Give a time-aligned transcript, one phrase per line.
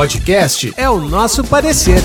[0.00, 2.00] Podcast é o nosso parecer.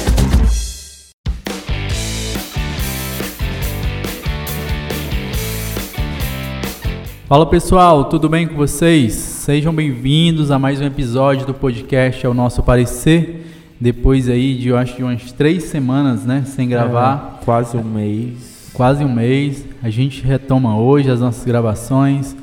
[7.26, 9.14] Fala pessoal, tudo bem com vocês?
[9.14, 13.46] Sejam bem-vindos a mais um episódio do podcast É o Nosso Parecer.
[13.80, 17.40] Depois aí de, eu acho, de umas três semanas, né, sem gravar.
[17.40, 18.72] É, quase um mês.
[18.74, 19.64] Quase um mês.
[19.82, 22.36] A gente retoma hoje as nossas gravações.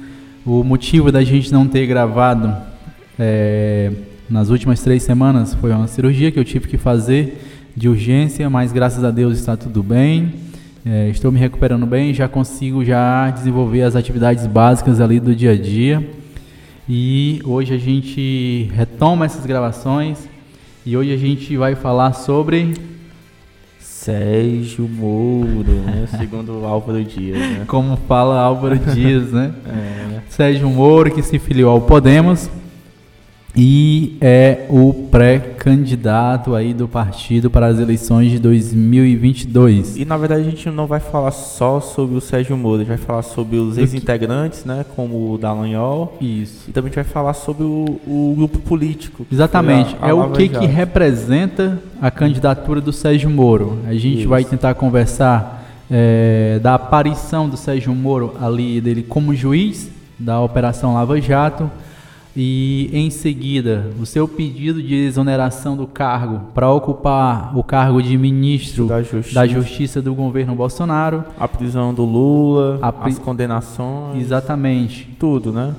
[0.47, 2.57] O motivo da gente não ter gravado
[3.19, 3.93] é,
[4.33, 7.39] nas últimas três semanas foi uma cirurgia que eu tive que fazer
[7.77, 10.33] de urgência, mas graças a Deus está tudo bem.
[10.87, 15.53] É, estou me recuperando bem, já consigo já desenvolver as atividades básicas ali do dia
[15.53, 16.09] a dia.
[16.89, 20.27] E hoje a gente retoma essas gravações
[20.85, 22.73] e hoje a gente vai falar sobre
[23.79, 26.09] Sérgio Moro, né?
[26.19, 27.39] segundo Álvaro Dias.
[27.39, 27.65] Né?
[27.67, 29.53] Como fala Álvaro Dias, né?
[29.67, 30.21] é.
[30.31, 32.49] Sérgio Moro que se filiou ao Podemos
[33.55, 39.97] e é o pré-candidato aí do partido para as eleições de 2022.
[39.99, 42.89] E na verdade a gente não vai falar só sobre o Sérgio Moro, a gente
[42.89, 46.17] vai falar sobre os ex-integrantes, né, como o Dallagnol.
[46.21, 46.71] Isso.
[46.71, 49.27] E também a gente vai falar sobre o, o grupo político.
[49.31, 49.95] Exatamente.
[50.01, 53.81] A, a é o que, que representa a candidatura do Sérgio Moro.
[53.87, 54.29] A gente Isso.
[54.29, 60.95] vai tentar conversar é, da aparição do Sérgio Moro ali dele como juiz da Operação
[60.95, 61.71] Lava Jato
[62.37, 68.17] e em seguida o seu pedido de exoneração do cargo para ocupar o cargo de
[68.17, 69.35] ministro da Justiça.
[69.35, 73.11] da Justiça, do governo Bolsonaro, a prisão do Lula, pri...
[73.11, 75.75] as condenações, exatamente, tudo, né?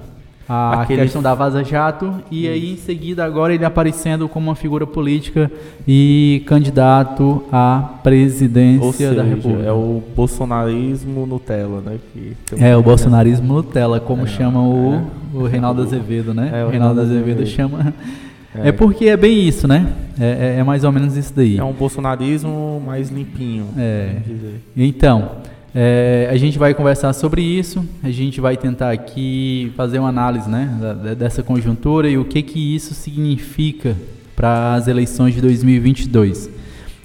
[0.48, 1.04] A Aquele...
[1.04, 5.50] questão da Vaza Jato e aí em seguida agora ele aparecendo como uma figura política
[5.88, 9.64] e candidato à presidência seja, da República.
[9.64, 11.98] É o bolsonarismo Nutella, né?
[12.12, 15.38] Que é o bolsonarismo Nutella, como é, chama o, é.
[15.38, 16.52] o Reinaldo Azevedo, né?
[16.54, 17.94] É, o Reinaldo Azevedo, Azevedo chama.
[18.56, 18.70] É.
[18.70, 18.72] é.
[18.72, 19.94] porque é bem isso, né?
[20.20, 21.58] É, é, é, mais ou menos isso daí.
[21.58, 23.68] É um bolsonarismo mais limpinho.
[23.78, 24.18] É.
[24.76, 25.32] Então,
[25.76, 30.48] é, a gente vai conversar sobre isso, a gente vai tentar aqui fazer uma análise
[30.48, 30.70] né,
[31.18, 33.96] dessa conjuntura e o que, que isso significa
[34.36, 36.50] para as eleições de 2022.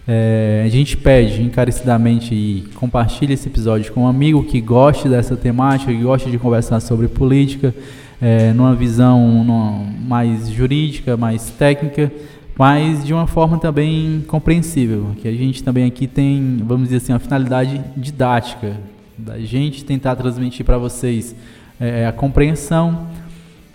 [0.06, 5.36] É, a gente pede encarecidamente e compartilhe esse episódio com um amigo que goste dessa
[5.36, 7.74] temática, que goste de conversar sobre política,
[8.20, 12.12] é, numa visão numa, mais jurídica, mais técnica,
[12.58, 17.12] mas de uma forma também compreensível, que a gente também aqui tem, vamos dizer assim,
[17.12, 18.76] uma finalidade didática,
[19.16, 21.36] da gente tentar transmitir para vocês
[21.78, 23.06] é, a compreensão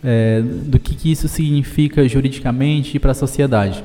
[0.04, 3.82] é, do que, que isso significa juridicamente para a sociedade.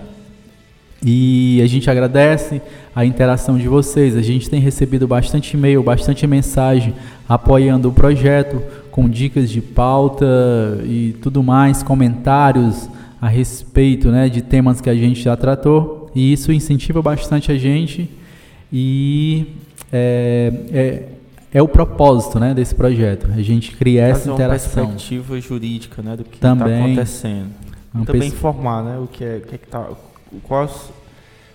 [1.05, 2.61] E a gente agradece
[2.95, 4.17] a interação de vocês.
[4.17, 6.93] A gente tem recebido bastante e-mail, bastante mensagem
[7.29, 8.61] apoiando o projeto,
[8.91, 10.27] com dicas de pauta
[10.85, 12.89] e tudo mais, comentários
[13.21, 17.57] a respeito né, de temas que a gente já tratou, e isso incentiva bastante a
[17.57, 18.11] gente
[18.73, 19.47] e
[19.93, 21.09] é, é,
[21.53, 24.85] é o propósito né, desse projeto, a gente criar essa interação.
[24.85, 27.51] uma perspectiva jurídica né, do que está acontecendo.
[28.05, 29.89] Também informar né, o que é, o que é que tá,
[30.43, 30.71] qual,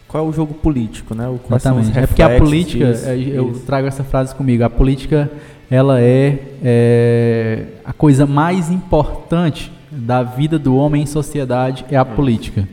[0.08, 1.28] qual é o jogo político, né?
[1.28, 1.98] O, Exatamente.
[1.98, 3.62] é porque a política, é, eu isso.
[3.62, 5.32] trago essa frase comigo, a política
[5.70, 12.06] ela é, é a coisa mais importante da vida do homem em sociedade é a
[12.06, 12.68] política.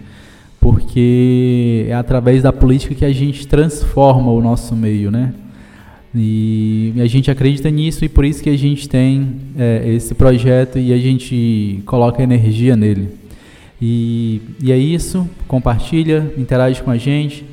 [0.61, 5.33] Porque é através da política que a gente transforma o nosso meio, né?
[6.15, 10.79] E a gente acredita nisso e por isso que a gente tem é, esse projeto
[10.79, 13.09] e a gente coloca energia nele.
[13.81, 17.47] E, e é isso, compartilha, interage com a gente.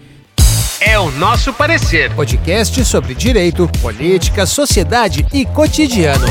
[0.81, 2.13] É o nosso parecer.
[2.13, 6.25] Podcast sobre direito, política, sociedade e cotidiano.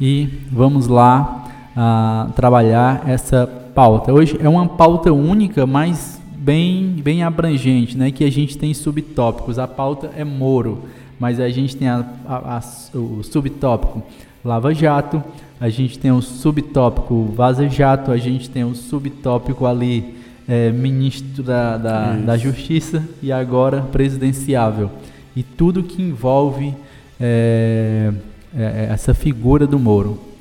[0.00, 1.45] E vamos lá
[1.76, 4.12] a trabalhar essa pauta.
[4.12, 8.10] Hoje é uma pauta única, mas bem, bem abrangente, né?
[8.10, 9.58] que a gente tem subtópicos.
[9.58, 10.84] A pauta é Moro,
[11.18, 14.02] mas a gente tem a, a, a, o subtópico
[14.44, 15.22] Lava Jato,
[15.60, 20.14] a gente tem o subtópico Vaza Jato, a gente tem o subtópico ali
[20.46, 24.90] é, ministro da, da, da, Justiça e agora presidenciável.
[25.34, 26.74] E tudo que envolve
[27.20, 28.12] é,
[28.56, 30.35] é, essa figura do Moro.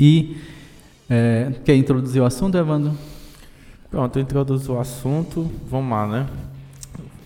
[0.00, 0.38] E
[1.10, 2.96] é, quer introduzir o assunto, Evandro?
[3.90, 5.50] Pronto, eu introduzo o assunto.
[5.68, 6.26] Vamos lá, né?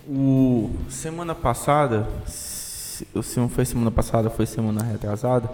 [0.05, 3.05] O semana passada, se
[3.37, 5.49] não foi semana passada, foi semana retrasada.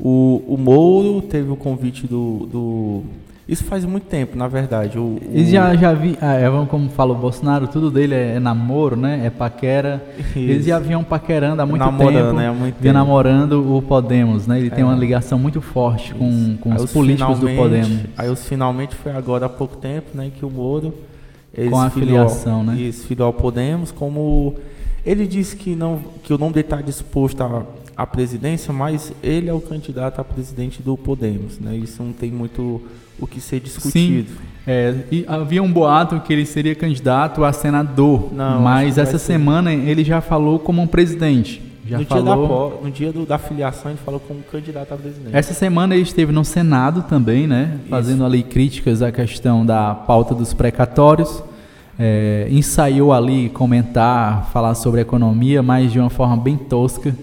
[0.00, 3.04] O, o Mouro teve o convite do, do
[3.48, 4.98] Isso faz muito tempo, na verdade.
[4.98, 5.44] O, o...
[5.44, 9.26] já, já vi, ah, é, como fala o Bolsonaro, tudo dele é, é namoro, né?
[9.26, 10.02] É paquera.
[10.18, 10.38] Isso.
[10.38, 12.32] Eles já vinham paquerando há muito namorando, tempo.
[12.34, 12.48] Né?
[12.48, 12.94] Há muito tempo.
[12.94, 14.58] namorando o Podemos, né?
[14.58, 14.70] Ele é.
[14.70, 18.00] tem uma ligação muito forte com, com os, os políticos do Podemos.
[18.16, 20.30] Aí os finalmente foi agora há pouco tempo, né?
[20.34, 20.94] Que o Moro.
[21.68, 22.76] Com a filiação, né?
[22.76, 24.54] Isso, filiou ao Podemos, como
[25.04, 27.64] ele disse que, não, que o nome dele está disposto a
[27.96, 31.76] a presidência, mas ele é o candidato a presidente do Podemos, né?
[31.76, 32.80] Isso não tem muito
[33.18, 34.30] o que ser discutido.
[34.30, 34.36] Sim,
[34.66, 34.94] é,
[35.26, 39.88] havia um boato que ele seria candidato a senador, não, mas essa semana ser.
[39.88, 41.62] ele já falou como um presidente.
[41.84, 42.68] Já no, falou...
[42.70, 45.34] dia da, no dia do, da filiação ele falou como candidato a presidente.
[45.36, 47.78] Essa semana ele esteve no Senado também, né?
[47.80, 47.90] Isso.
[47.90, 51.42] Fazendo ali críticas à questão da pauta dos precatórios.
[51.98, 57.14] É, ensaiou ali comentar, falar sobre economia, mas de uma forma bem tosca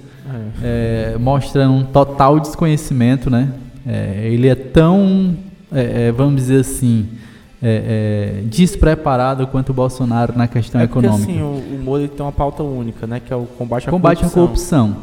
[0.61, 3.51] é, mostrando um total desconhecimento, né?
[3.85, 5.35] É, ele é tão,
[5.71, 7.07] é, é vamos dizer assim,
[7.61, 11.31] é, despreparado quanto o Bolsonaro na questão porque, econômica.
[11.31, 13.19] Assim, o, o Moro tem uma pauta única, né?
[13.19, 14.87] Que é o combate à combate corrupção.
[14.87, 14.97] Combate à corrupção.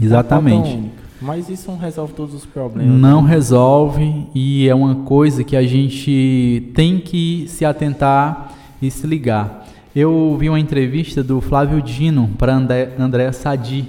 [0.00, 0.90] Exatamente.
[1.20, 2.94] Mas isso não resolve todos os problemas.
[2.94, 3.28] Não né?
[3.28, 9.66] resolve e é uma coisa que a gente tem que se atentar e se ligar.
[9.94, 13.84] Eu vi uma entrevista do Flávio Dino para André, André Sadi,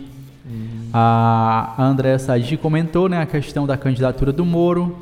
[0.93, 4.97] a, Andréa Sadi comentou né, a questão da candidatura do Moro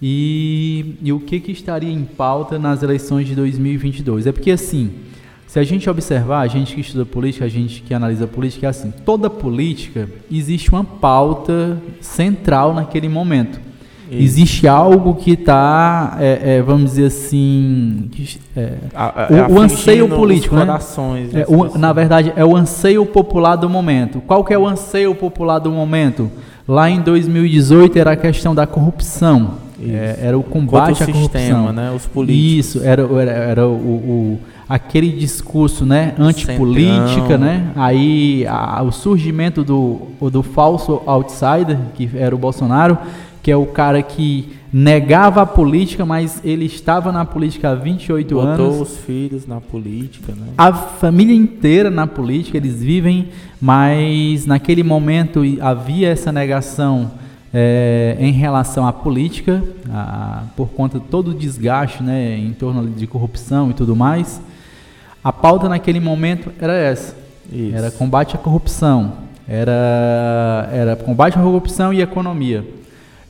[0.00, 4.26] e, e o que, que estaria em pauta nas eleições de 2022.
[4.26, 4.92] É porque, assim,
[5.46, 8.70] se a gente observar, a gente que estuda política, a gente que analisa política, é
[8.70, 13.67] assim: toda política existe uma pauta central naquele momento.
[14.10, 14.22] Isso.
[14.22, 18.08] Existe algo que está, é, é, vamos dizer assim,
[18.56, 18.72] é,
[19.50, 20.78] o, o, anseio político, né?
[21.34, 24.22] É, o, na verdade, é o anseio popular do momento.
[24.26, 26.30] Qual que é o anseio popular do momento?
[26.66, 29.68] Lá em 2018 era a questão da corrupção.
[29.80, 31.40] É, era o combate à corrupção.
[31.40, 31.92] Sistema, né?
[31.94, 32.74] Os políticos.
[32.76, 34.38] Isso, era, era, era o, o
[34.68, 37.38] aquele discurso né, antipolítica, Centrão.
[37.38, 37.72] né?
[37.74, 42.98] Aí a, o surgimento do, do falso outsider, que era o Bolsonaro,
[43.48, 48.34] que é o cara que negava a política, mas ele estava na política há 28
[48.34, 48.66] Botou anos.
[48.66, 50.48] Botou os filhos na política, né?
[50.58, 57.10] A família inteira na política, eles vivem, mas naquele momento havia essa negação
[57.50, 62.86] é, em relação à política, a, por conta de todo o desgaste né, em torno
[62.86, 64.42] de corrupção e tudo mais.
[65.24, 67.16] A pauta naquele momento era essa.
[67.50, 67.74] Isso.
[67.74, 69.26] Era combate à corrupção.
[69.48, 72.76] Era, era combate à corrupção e economia.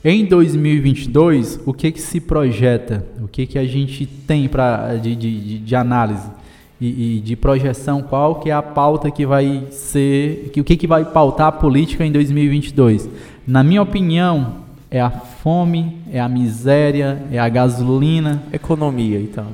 [0.03, 3.05] Em 2022, o que, que se projeta?
[3.21, 6.25] O que, que a gente tem pra, de, de, de análise
[6.79, 8.01] e, e, de projeção?
[8.01, 10.51] Qual que é a pauta que vai ser...
[10.53, 13.09] Que, o que, que vai pautar a política em 2022?
[13.45, 14.59] Na minha opinião,
[14.89, 18.41] é a fome, é a miséria, é a gasolina.
[18.53, 19.47] Economia, então.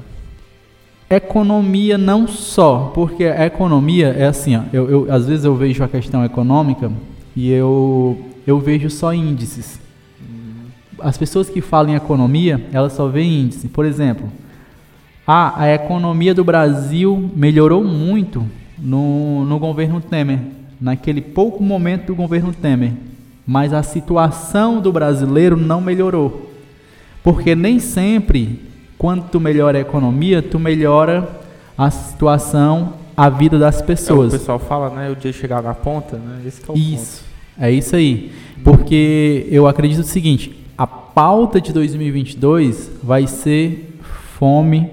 [1.09, 5.83] Economia não só, porque a economia é assim, ó, eu, eu, às vezes eu vejo
[5.83, 6.91] a questão econômica
[7.35, 9.84] e eu, eu vejo só índices
[10.99, 13.67] as pessoas que falam em economia, elas só veem índice.
[13.67, 14.29] Por exemplo,
[15.27, 18.45] ah, a economia do Brasil melhorou muito
[18.77, 20.39] no, no governo Temer,
[20.79, 22.91] naquele pouco momento do governo Temer.
[23.45, 26.51] Mas a situação do brasileiro não melhorou.
[27.23, 28.59] Porque nem sempre,
[28.97, 31.27] quando tu melhora a economia, tu melhora
[31.77, 34.33] a situação, a vida das pessoas.
[34.33, 35.09] É, o pessoal fala, né?
[35.09, 36.41] O dia chegar na ponta, né?
[36.45, 37.65] Esse é o isso, ponto.
[37.65, 38.31] é isso aí.
[38.63, 40.64] Porque eu acredito o seguinte,
[41.15, 43.97] pauta de 2022 vai ser
[44.37, 44.91] fome,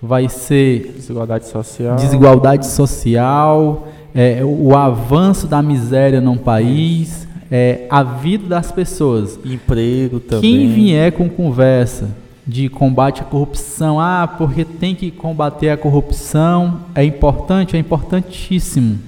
[0.00, 8.02] vai ser desigualdade social, desigualdade social é, o avanço da miséria num país, é, a
[8.02, 9.38] vida das pessoas.
[9.44, 10.40] Emprego também.
[10.40, 12.08] Quem vier com conversa
[12.46, 18.98] de combate à corrupção, ah, porque tem que combater a corrupção, é importante, é importantíssimo.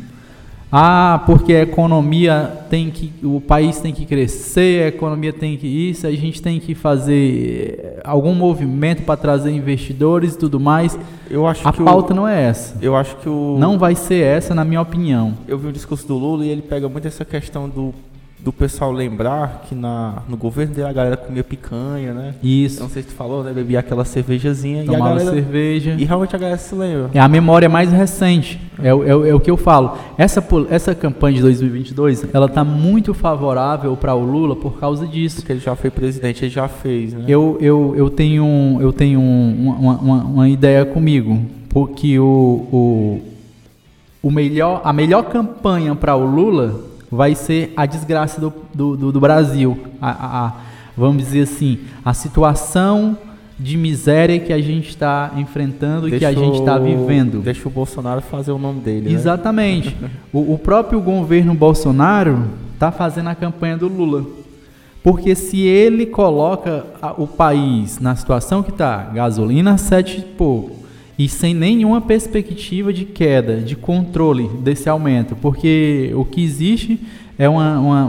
[0.71, 5.67] Ah, porque a economia tem que, o país tem que crescer, a economia tem que
[5.67, 10.99] isso, a gente tem que fazer algum movimento para trazer investidores e tudo mais.
[11.31, 12.77] Eu acho a pauta o, não é essa.
[12.83, 15.35] Eu acho que o não vai ser essa, na minha opinião.
[15.47, 17.95] Eu vi o discurso do Lula e ele pega muito essa questão do
[18.49, 22.35] do pessoal lembrar que na, no governo dele a galera comia picanha, né?
[22.43, 22.81] Isso.
[22.81, 23.53] Não sei se tu falou, né?
[23.53, 25.97] Bebia aquela cervejazinha Tomava e a galera, cerveja.
[25.99, 27.11] E realmente a galera se lembra.
[27.13, 28.59] É a memória mais recente.
[28.83, 29.99] É, é, é, o que eu falo.
[30.17, 35.43] Essa, essa campanha de 2022, ela tá muito favorável para o Lula por causa disso.
[35.43, 37.27] Porque ele já foi presidente, ele já fez, né?
[37.29, 41.39] Eu, eu, eu tenho, eu tenho uma, uma, uma ideia comigo.
[41.69, 43.23] Porque o, o,
[44.23, 49.13] o melhor, a melhor campanha para o Lula vai ser a desgraça do, do, do,
[49.13, 49.79] do Brasil.
[50.01, 50.53] A, a,
[50.97, 53.17] vamos dizer assim, a situação
[53.59, 57.41] de miséria que a gente está enfrentando e que a gente está vivendo.
[57.41, 59.09] Deixa o Bolsonaro fazer o nome dele.
[59.09, 59.15] Né?
[59.15, 59.97] Exatamente.
[60.01, 60.11] Né?
[60.33, 64.25] o, o próprio governo Bolsonaro está fazendo a campanha do Lula.
[65.03, 66.85] Porque se ele coloca
[67.17, 70.85] o país na situação que está, gasolina sete e pouco,
[71.19, 77.01] e sem nenhuma perspectiva de queda, de controle desse aumento, porque o que existe
[77.37, 78.05] é uma, uma,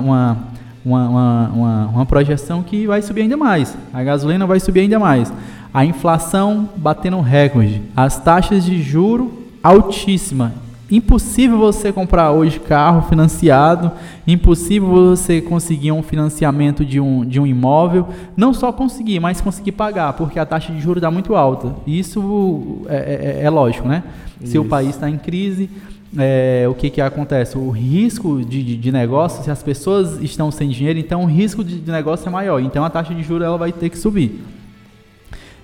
[0.86, 5.34] uma, uma, uma, projeção que vai subir ainda mais, a gasolina vai subir ainda mais,
[5.74, 10.54] a inflação batendo recorde, as taxas de juro altíssima,
[10.91, 13.91] Impossível você comprar hoje carro financiado,
[14.25, 19.74] impossível você conseguir um financiamento de um, de um imóvel, não só conseguir, mas conseguir
[19.74, 21.75] pagar, porque a taxa de juros está muito alta.
[21.86, 24.03] Isso é, é, é lógico, né?
[24.41, 24.53] Isso.
[24.53, 25.69] Se o país está em crise,
[26.17, 27.55] é, o que, que acontece?
[27.55, 31.63] O risco de, de, de, negócio, se as pessoas estão sem dinheiro, então o risco
[31.63, 32.60] de, de, negócio é maior.
[32.60, 34.41] Então a taxa de juros ela vai ter que subir.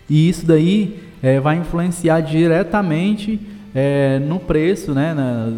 [0.07, 3.39] E isso daí é, vai influenciar diretamente
[3.75, 5.51] é, no preço né, na,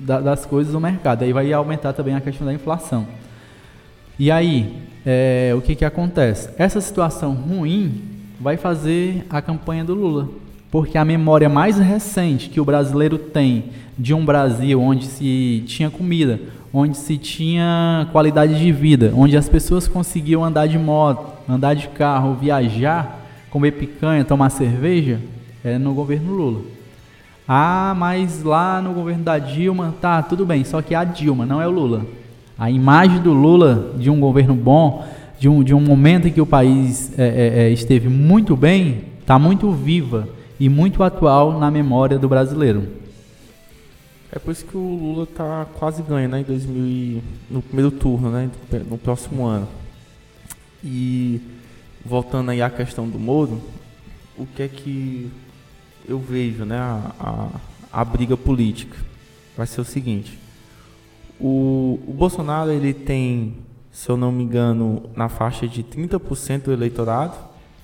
[0.00, 1.22] da, das coisas no mercado.
[1.22, 3.06] Aí vai aumentar também a questão da inflação.
[4.18, 4.74] E aí,
[5.06, 6.50] é, o que, que acontece?
[6.58, 8.02] Essa situação ruim
[8.40, 10.28] vai fazer a campanha do Lula.
[10.70, 15.88] Porque a memória mais recente que o brasileiro tem de um Brasil onde se tinha
[15.88, 16.40] comida,
[16.72, 21.88] onde se tinha qualidade de vida, onde as pessoas conseguiam andar de moto, andar de
[21.88, 25.20] carro, viajar, comer picanha, tomar cerveja,
[25.64, 26.75] é no governo Lula.
[27.48, 31.62] Ah, mas lá no governo da Dilma, tá, tudo bem, só que a Dilma, não
[31.62, 32.04] é o Lula.
[32.58, 35.06] A imagem do Lula de um governo bom,
[35.38, 39.04] de um, de um momento em que o país é, é, é esteve muito bem,
[39.20, 42.88] está muito viva e muito atual na memória do brasileiro.
[44.32, 48.30] É por isso que o Lula está quase ganho, né, em 2000 no primeiro turno,
[48.30, 48.50] né,
[48.90, 49.68] no próximo ano.
[50.82, 51.40] E
[52.04, 53.60] voltando aí à questão do Moro,
[54.36, 55.30] o que é que
[56.08, 57.48] eu vejo né, a, a,
[58.00, 58.96] a, briga política.
[59.56, 60.38] Vai ser o seguinte.
[61.40, 63.54] O, o Bolsonaro ele tem,
[63.90, 67.36] se eu não me engano, na faixa de 30% do eleitorado,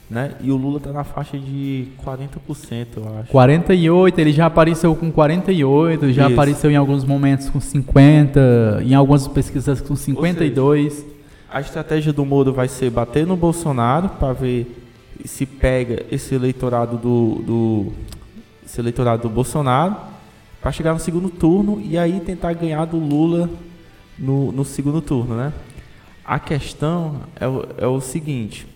[0.08, 0.32] né?
[0.42, 3.30] E o Lula está na faixa de 40%, eu acho.
[3.30, 6.32] 48, ele já apareceu com 48, já Isso.
[6.32, 10.92] apareceu em alguns momentos com 50, em algumas pesquisas com 52.
[10.92, 11.06] Seja,
[11.50, 14.81] a estratégia do Moro vai ser bater no Bolsonaro para ver
[15.26, 17.92] se pega esse eleitorado do, do
[18.64, 19.96] esse eleitorado do Bolsonaro
[20.60, 23.50] para chegar no segundo turno e aí tentar ganhar do Lula
[24.18, 25.52] no, no segundo turno, né?
[26.24, 28.66] A questão é, o, é o seguinte,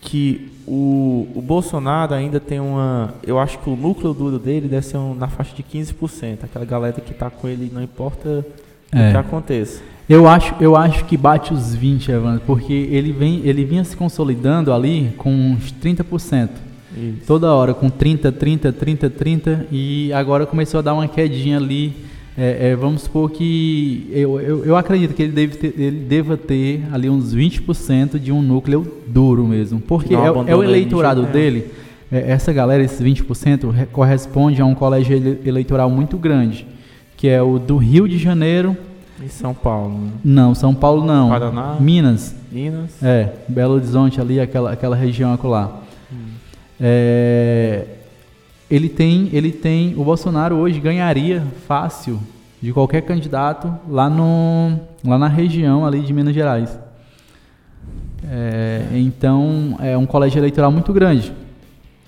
[0.00, 4.86] que o, o Bolsonaro ainda tem uma, eu acho que o núcleo duro dele deve
[4.86, 8.46] ser um, na faixa de 15%, aquela galera que está com ele não importa
[8.92, 9.08] é.
[9.08, 9.82] o que aconteça.
[10.08, 13.94] Eu acho, eu acho que bate os 20, Evandro, porque ele vem, ele vinha se
[13.94, 16.48] consolidando ali com uns 30%.
[16.96, 17.26] Isso.
[17.26, 21.92] Toda hora com 30, 30, 30, 30 e agora começou a dar uma quedinha ali.
[22.38, 26.36] É, é, vamos supor que eu, eu, eu acredito que ele, deve ter, ele deva
[26.36, 31.66] ter ali uns 20% de um núcleo duro mesmo, porque é, é, o eleitorado dele.
[32.10, 36.66] É, essa galera, esses 20%, corresponde a um colégio eleitoral muito grande,
[37.16, 38.74] que é o do Rio de Janeiro,
[39.24, 39.98] e São Paulo?
[39.98, 40.10] Né?
[40.24, 41.28] Não, São Paulo não.
[41.28, 41.76] Paraná?
[41.80, 42.34] Minas.
[42.50, 43.02] Minas?
[43.02, 45.80] É, Belo Horizonte ali, aquela, aquela região acolá.
[46.12, 46.28] Hum.
[46.80, 47.84] É,
[48.70, 52.20] ele tem, ele tem, o Bolsonaro hoje ganharia fácil
[52.60, 56.78] de qualquer candidato lá, no, lá na região ali de Minas Gerais.
[58.30, 61.32] É, então, é um colégio eleitoral muito grande.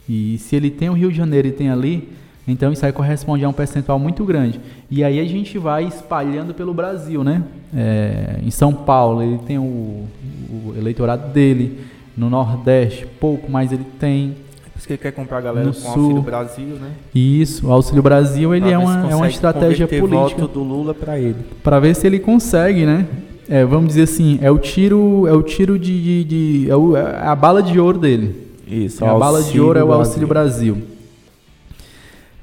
[0.09, 2.09] E se ele tem o Rio de Janeiro e tem ali,
[2.47, 4.61] então isso aí corresponde a um percentual muito grande.
[4.91, 7.43] E aí a gente vai espalhando pelo Brasil, né?
[7.75, 11.81] É, em São Paulo ele tem o, o, eleitorado dele,
[12.17, 14.35] no Nordeste pouco, mas ele tem.
[14.67, 16.91] É por isso que ele quer comprar a galera no com o Auxílio Brasil, né?
[17.15, 20.43] Isso, o Auxílio Brasil ele é uma, é uma estratégia política.
[20.43, 21.37] voto do Lula para ele.
[21.63, 23.07] Para ver se ele consegue, né?
[23.49, 26.97] É, vamos dizer assim, é o tiro, é o tiro de, de, de é, o,
[26.97, 28.49] é a bala de ouro dele.
[28.67, 29.05] Isso.
[29.05, 30.75] É a bala de ouro é o Auxílio Brasil.
[30.75, 31.00] Brasil.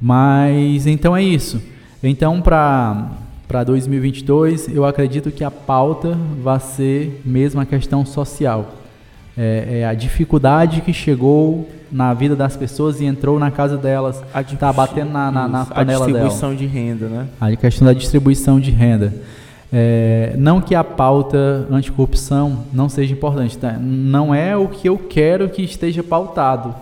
[0.02, 1.62] Mas então é isso.
[2.04, 3.10] Então para
[3.48, 8.74] para 2022 eu acredito que a pauta vai ser mesmo a questão social.
[9.38, 14.22] É, é, a dificuldade que chegou na vida das pessoas e entrou na casa delas,
[14.52, 16.04] está batendo na, na, na panela dela.
[16.04, 16.60] A distribuição dela.
[16.60, 17.28] de renda, né?
[17.40, 19.14] A questão da distribuição de renda.
[19.72, 23.74] É, não que a pauta anticorrupção não seja importante, tá?
[23.74, 26.74] não é o que eu quero que esteja pautado,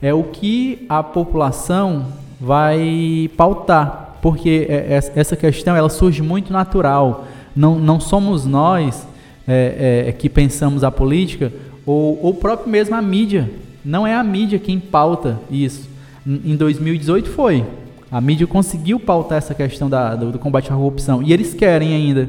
[0.00, 2.06] é o que a população
[2.40, 7.26] vai pautar, porque é, essa questão ela surge muito natural.
[7.54, 9.06] Não, não somos nós
[9.46, 11.52] é, é, que pensamos a política
[11.84, 13.50] ou, ou próprio mesmo a mídia
[13.84, 15.88] Não é a mídia quem pauta isso.
[16.26, 17.64] Em 2018 foi.
[18.10, 21.22] A mídia conseguiu pautar essa questão da, do, do, combate à corrupção.
[21.22, 22.28] E eles querem ainda.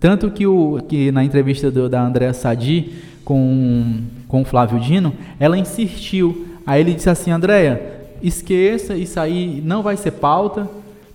[0.00, 2.92] Tanto que, o, que na entrevista do, da Andréa Sadi
[3.24, 6.46] com, com o Flávio Dino, ela insistiu.
[6.66, 10.68] Aí ele disse assim, Andréa, esqueça, isso aí não vai ser pauta,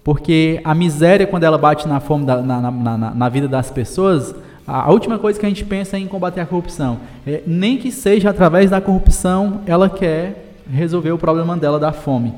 [0.03, 3.69] porque a miséria, quando ela bate na fome, da, na, na, na, na vida das
[3.69, 4.33] pessoas,
[4.67, 6.97] a última coisa que a gente pensa é em combater a corrupção.
[7.25, 12.33] É, nem que seja através da corrupção, ela quer resolver o problema dela da fome.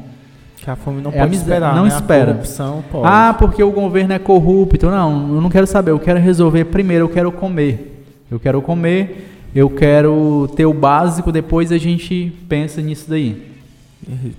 [0.58, 1.90] Que a fome não é pode esperar, não né?
[1.90, 2.32] espera.
[2.32, 3.08] A corrupção pode.
[3.08, 4.86] Ah, porque o governo é corrupto.
[4.88, 5.92] Não, eu não quero saber.
[5.92, 7.06] Eu quero resolver primeiro.
[7.06, 8.06] Eu quero comer.
[8.30, 9.48] Eu quero comer.
[9.56, 11.32] Eu quero ter o básico.
[11.32, 13.49] Depois a gente pensa nisso daí.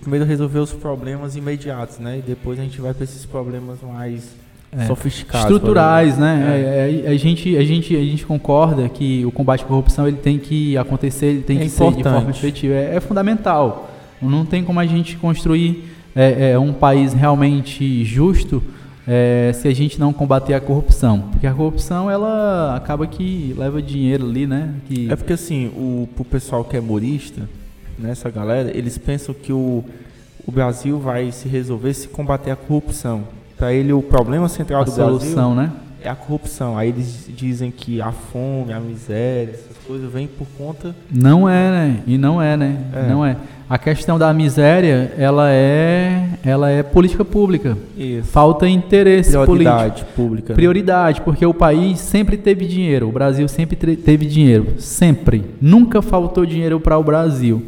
[0.00, 2.19] Primeiro resolver os problemas imediatos, né?
[2.19, 4.35] E depois a gente vai para esses problemas mais
[4.73, 5.50] é, sofisticados.
[5.50, 7.02] Estruturais, né?
[7.05, 7.07] É.
[7.07, 10.38] É, a, gente, a, gente, a gente concorda que o combate à corrupção ele tem
[10.38, 11.97] que acontecer, ele tem é que importante.
[11.97, 12.75] ser de forma efetiva.
[12.75, 13.90] É, é, fundamental.
[14.23, 18.62] Não tem como a gente construir é, um país realmente justo
[19.55, 21.21] se a gente não combater a corrupção.
[21.33, 24.75] Porque a corrupção, ela acaba que leva dinheiro ali, né?
[24.87, 25.11] Que...
[25.11, 27.49] É porque assim, o pro pessoal que é morista,
[28.00, 29.85] nessa galera, eles pensam que o,
[30.47, 33.25] o Brasil vai se resolver se combater a corrupção.
[33.57, 35.80] Para ele, o problema central a do solução, Brasil né?
[36.02, 36.78] é a corrupção.
[36.78, 40.95] Aí eles dizem que a fome, a miséria, essas coisas vêm por conta.
[41.11, 42.00] Não é, né?
[42.07, 42.78] E não é, né?
[42.95, 43.09] É.
[43.09, 43.37] Não é.
[43.69, 47.78] A questão da miséria, ela é, ela é política pública.
[47.97, 48.28] Isso.
[48.28, 50.12] Falta interesse Prioridade político.
[50.16, 50.49] pública.
[50.49, 50.54] Né?
[50.57, 53.09] Prioridade, porque o país sempre teve dinheiro.
[53.09, 54.75] O Brasil sempre teve dinheiro.
[54.78, 55.45] Sempre.
[55.61, 57.62] Nunca faltou dinheiro para o Brasil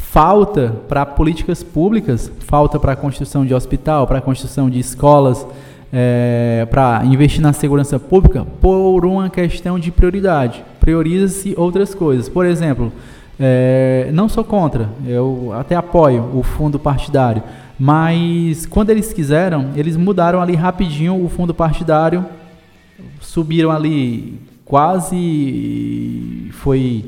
[0.00, 5.46] falta para políticas públicas, falta para a construção de hospital, para a construção de escolas,
[5.92, 10.64] é, para investir na segurança pública por uma questão de prioridade.
[10.80, 12.28] Prioriza-se outras coisas.
[12.28, 12.92] Por exemplo,
[13.38, 17.42] é, não sou contra, eu até apoio o fundo partidário,
[17.78, 22.24] mas quando eles quiseram, eles mudaram ali rapidinho o fundo partidário,
[23.20, 27.04] subiram ali quase foi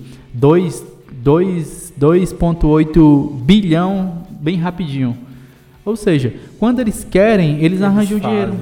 [1.96, 5.16] 2 2,8 bilhão bem rapidinho.
[5.84, 8.30] Ou seja, quando eles querem, eles, eles arranjam fazem.
[8.30, 8.54] dinheiro.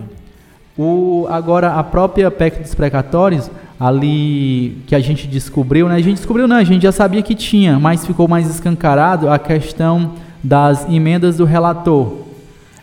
[0.79, 5.97] O, agora, a própria PEC dos precatórios, ali que a gente descobriu, né?
[5.97, 9.39] A gente descobriu, não, a gente já sabia que tinha, mas ficou mais escancarado a
[9.39, 10.13] questão
[10.43, 12.21] das emendas do relator.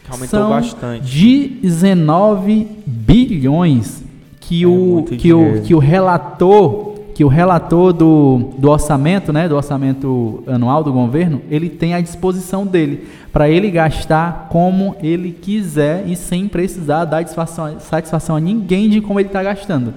[0.10, 1.60] Aumentou São bastante.
[1.62, 4.04] 19 bilhões
[4.40, 6.87] que, é o, que, o, que o relator
[7.18, 12.00] que o relator do, do orçamento, né, do orçamento anual do governo, ele tem à
[12.00, 18.40] disposição dele para ele gastar como ele quiser e sem precisar dar satisfação, satisfação a
[18.40, 19.96] ninguém de como ele está gastando.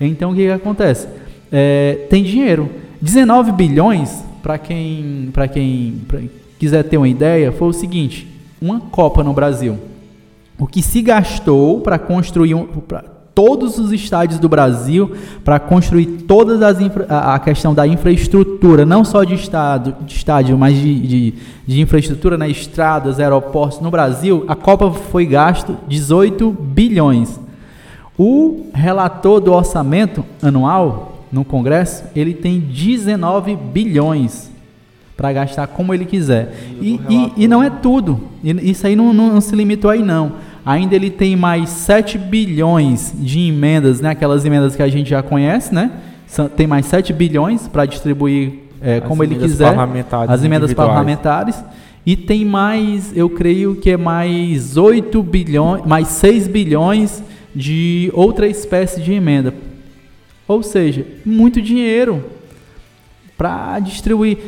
[0.00, 1.06] Então o que, que acontece?
[1.52, 2.68] É, tem dinheiro.
[3.00, 6.20] 19 bilhões, para quem, quem pra
[6.58, 8.26] quiser ter uma ideia, foi o seguinte:
[8.60, 9.78] uma Copa no Brasil.
[10.58, 13.04] O que se gastou para construir um, pra,
[13.36, 15.12] todos os estádios do Brasil
[15.44, 16.58] para construir toda
[17.06, 21.34] a, questão da infraestrutura, não só de, estado, de estádio, mas de, de,
[21.66, 27.38] de infraestrutura, né, estradas, aeroportos no Brasil, a Copa foi gasto 18 bilhões.
[28.18, 34.50] O relator do orçamento anual no Congresso, ele tem 19 bilhões
[35.14, 36.54] para gastar como ele quiser.
[36.80, 38.18] E, e, e, não é tudo.
[38.42, 43.14] Isso aí não, não, não se limitou aí não ainda ele tem mais 7 bilhões
[43.14, 44.10] de emendas, né?
[44.10, 45.92] aquelas emendas que a gente já conhece, né?
[46.56, 48.52] tem mais 7 bilhões para distribuir
[48.82, 49.74] é, como ele quiser,
[50.28, 51.64] as emendas parlamentares.
[52.04, 57.22] E tem mais, eu creio que é mais 8 bilhões, mais 6 bilhões
[57.54, 59.54] de outra espécie de emenda.
[60.46, 62.24] Ou seja, muito dinheiro
[63.36, 64.38] para distribuir.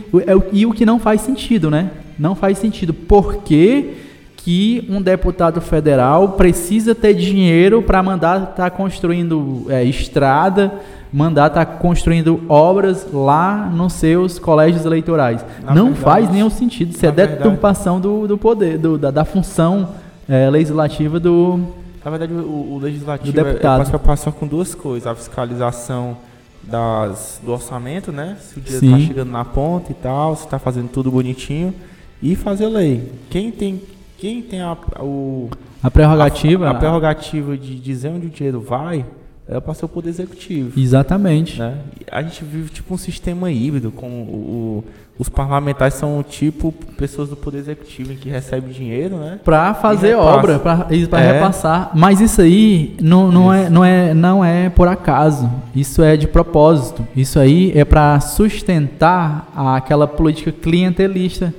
[0.53, 1.91] E o que não faz sentido, né?
[2.19, 2.95] Não faz sentido.
[2.95, 3.95] Porque
[4.38, 10.72] que um deputado federal precisa ter dinheiro para mandar estar tá construindo é, estrada,
[11.12, 15.44] mandar estar tá construindo obras lá nos seus colégios eleitorais.
[15.62, 16.92] Na Não verdade, faz nenhum sentido.
[16.92, 19.90] Isso é deturpação do, do poder, do, da, da função
[20.29, 21.59] é, legislativa do.
[22.05, 23.90] Na verdade, o, o legislativo do deputado.
[23.90, 26.16] é, é passa com duas coisas: a fiscalização
[26.62, 28.37] das, do orçamento, né?
[28.40, 31.74] Se o dinheiro está chegando na ponta e tal, se está fazendo tudo bonitinho,
[32.22, 33.12] e fazer lei.
[33.29, 33.83] Quem tem
[34.19, 35.49] quem tem a, o,
[35.83, 39.07] a prerrogativa, a, a, prerrogativa de dizer onde o dinheiro vai
[39.49, 40.79] era para ser o poder executivo.
[40.79, 41.59] Exatamente.
[41.59, 41.79] Né?
[42.13, 44.85] A gente vive tipo um sistema híbrido, com o, o,
[45.19, 49.41] os parlamentares são tipo pessoas do poder executivo que recebem dinheiro, né?
[49.43, 51.33] Para fazer obra, para é.
[51.33, 51.93] repassar.
[51.95, 53.65] Mas isso aí não, não, isso.
[53.65, 55.51] É, não, é, não é por acaso.
[55.75, 57.07] Isso é de propósito.
[57.17, 61.55] Isso aí é para sustentar aquela política clientelista.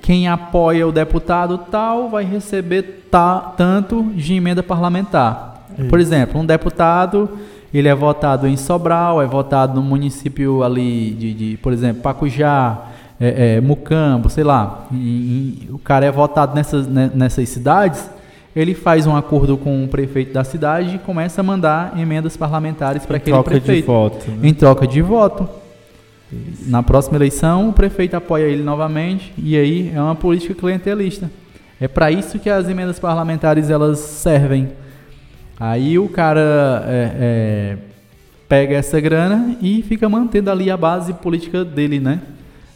[0.00, 5.66] Quem apoia o deputado tal vai receber ta, tanto de emenda parlamentar.
[5.76, 5.88] Isso.
[5.88, 7.38] Por exemplo, um deputado,
[7.74, 12.78] ele é votado em Sobral, é votado no município ali de, de por exemplo, Pacujá,
[13.20, 14.86] é, é, Mucambo, sei lá.
[14.92, 18.08] E, e, o cara é votado nessas, né, nessas cidades,
[18.54, 23.06] ele faz um acordo com o prefeito da cidade e começa a mandar emendas parlamentares
[23.06, 23.80] para aquele prefeito.
[23.80, 24.48] De voto, né?
[24.48, 25.48] Em troca de voto.
[26.66, 31.30] Na próxima eleição, o prefeito apoia ele novamente e aí é uma política clientelista.
[31.80, 34.68] É para isso que as emendas parlamentares elas servem
[35.64, 37.76] Aí o cara é, é,
[38.48, 42.20] pega essa grana e fica mantendo ali a base política dele, né?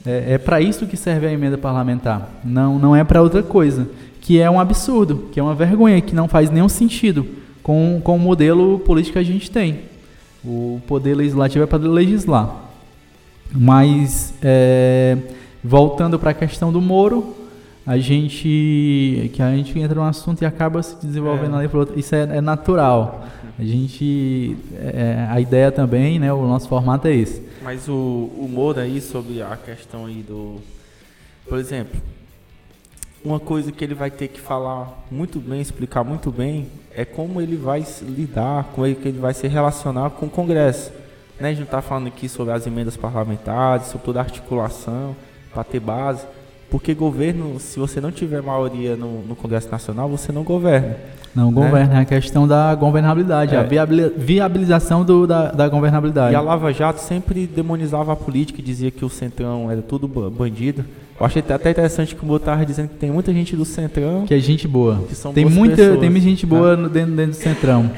[0.07, 2.31] É, é para isso que serve a emenda parlamentar.
[2.45, 3.89] Não, não é para outra coisa.
[4.21, 7.27] Que é um absurdo, que é uma vergonha, que não faz nenhum sentido
[7.61, 9.81] com, com o modelo político que a gente tem.
[10.45, 12.66] O poder legislativo é para legislar.
[13.53, 15.17] Mas, é,
[15.63, 17.35] voltando para a questão do Moro,
[17.87, 21.59] a gente que a gente entra num assunto e acaba se desenvolvendo é.
[21.61, 21.99] ali para outro.
[21.99, 23.27] Isso é, é, natural.
[23.59, 26.33] A gente é, a ideia também, né?
[26.33, 27.43] O nosso formato é esse.
[27.63, 30.61] Mas o humor aí sobre a questão aí do,
[31.49, 32.01] por exemplo,
[33.25, 37.41] uma coisa que ele vai ter que falar muito bem, explicar muito bem, é como
[37.41, 40.93] ele vai lidar, como ele, que ele vai se relacionar com o Congresso.
[41.41, 41.51] Né?
[41.51, 45.15] A gente está falando aqui sobre as emendas parlamentares, sobre toda a articulação,
[45.53, 46.25] para ter base.
[46.71, 50.97] Porque governo, se você não tiver maioria no, no Congresso Nacional, você não governa.
[51.35, 51.99] Não governa, né?
[51.99, 53.59] é a questão da governabilidade, é.
[53.59, 53.63] a
[54.17, 56.33] viabilização do, da, da, governabilidade.
[56.33, 60.09] E a Lava Jato sempre demonizava a política e dizia que o Centrão era tudo
[60.09, 60.83] bandido.
[61.21, 64.25] Eu achei até interessante que o Botar dizendo que tem muita gente do Centrão.
[64.27, 65.05] Que é gente boa.
[65.09, 66.89] Que são tem, muita, pessoas, tem muita gente boa né?
[66.89, 67.91] dentro, dentro do Centrão.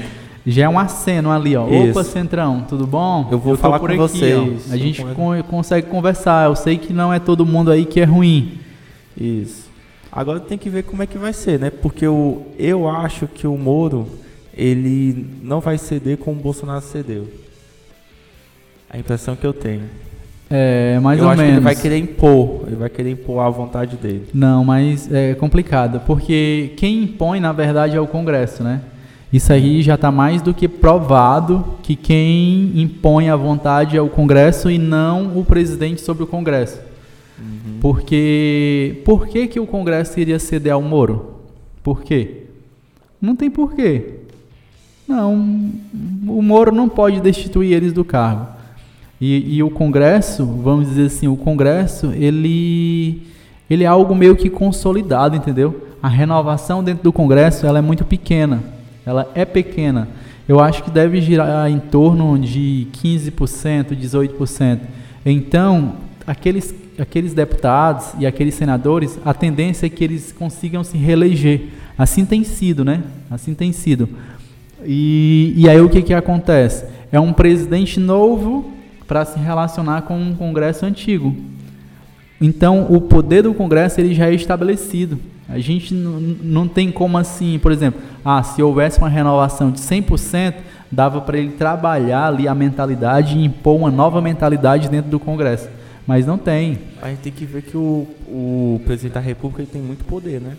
[0.49, 1.67] Já é um aceno ali, ó.
[1.67, 1.91] Isso.
[1.91, 3.27] Opa, Centrão, tudo bom?
[3.31, 4.67] Eu vou eu falar com aqui, vocês.
[4.69, 4.73] Ó.
[4.73, 5.05] A gente
[5.47, 6.49] consegue conversar.
[6.49, 8.59] Eu sei que não é todo mundo aí que é ruim.
[9.15, 9.69] Isso.
[10.11, 11.69] Agora tem que ver como é que vai ser, né?
[11.69, 14.07] Porque eu, eu acho que o Moro
[14.55, 17.27] ele não vai ceder como o Bolsonaro cedeu.
[18.89, 19.83] A impressão que eu tenho.
[20.49, 21.53] É, mais eu ou acho menos.
[21.53, 24.27] Que ele vai querer impor, ele vai querer impor a vontade dele.
[24.33, 28.81] Não, mas é complicado, porque quem impõe, na verdade, é o Congresso, né?
[29.31, 34.09] Isso aí já está mais do que provado que quem impõe a vontade é o
[34.09, 36.79] Congresso e não o presidente sobre o Congresso.
[37.37, 37.77] Uhum.
[37.79, 41.35] Porque por que, que o Congresso iria ceder ao Moro?
[41.83, 42.45] Por quê?
[43.21, 44.15] Não tem porquê.
[45.07, 45.33] Não,
[46.27, 48.47] o Moro não pode destituir eles do cargo.
[49.21, 53.27] E, e, o Congresso, vamos dizer assim, o Congresso, ele,
[53.69, 55.87] ele é algo meio que consolidado, entendeu?
[56.01, 58.63] A renovação dentro do Congresso, ela é muito pequena.
[59.05, 60.07] Ela é pequena.
[60.47, 64.79] Eu acho que deve girar em torno de 15%, 18%.
[65.25, 71.67] Então, aqueles aqueles deputados e aqueles senadores, a tendência é que eles consigam se reeleger.
[71.97, 73.03] Assim tem sido, né?
[73.31, 74.09] Assim tem sido.
[74.85, 76.85] E, e aí o que, que acontece?
[77.11, 78.73] É um presidente novo
[79.07, 81.35] para se relacionar com um Congresso antigo.
[82.39, 85.19] Então, o poder do Congresso ele já é estabelecido.
[85.49, 90.53] A gente não tem como assim, por exemplo, ah, se houvesse uma renovação de 100%,
[90.91, 95.69] dava para ele trabalhar ali a mentalidade e impor uma nova mentalidade dentro do Congresso.
[96.05, 96.79] Mas não tem.
[97.01, 100.53] A gente tem que ver que o, o presidente da República tem muito poder, né?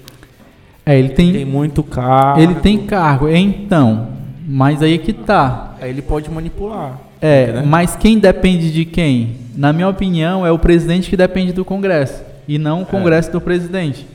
[0.84, 2.40] É, ele tem, ele tem muito cargo.
[2.40, 4.08] Ele tem cargo, então.
[4.46, 5.76] Mas aí é que tá.
[5.80, 6.98] Aí ele pode manipular.
[7.20, 7.62] É, né?
[7.66, 9.36] mas quem depende de quem?
[9.54, 13.32] Na minha opinião, é o presidente que depende do Congresso e não o Congresso é.
[13.32, 14.06] do presidente.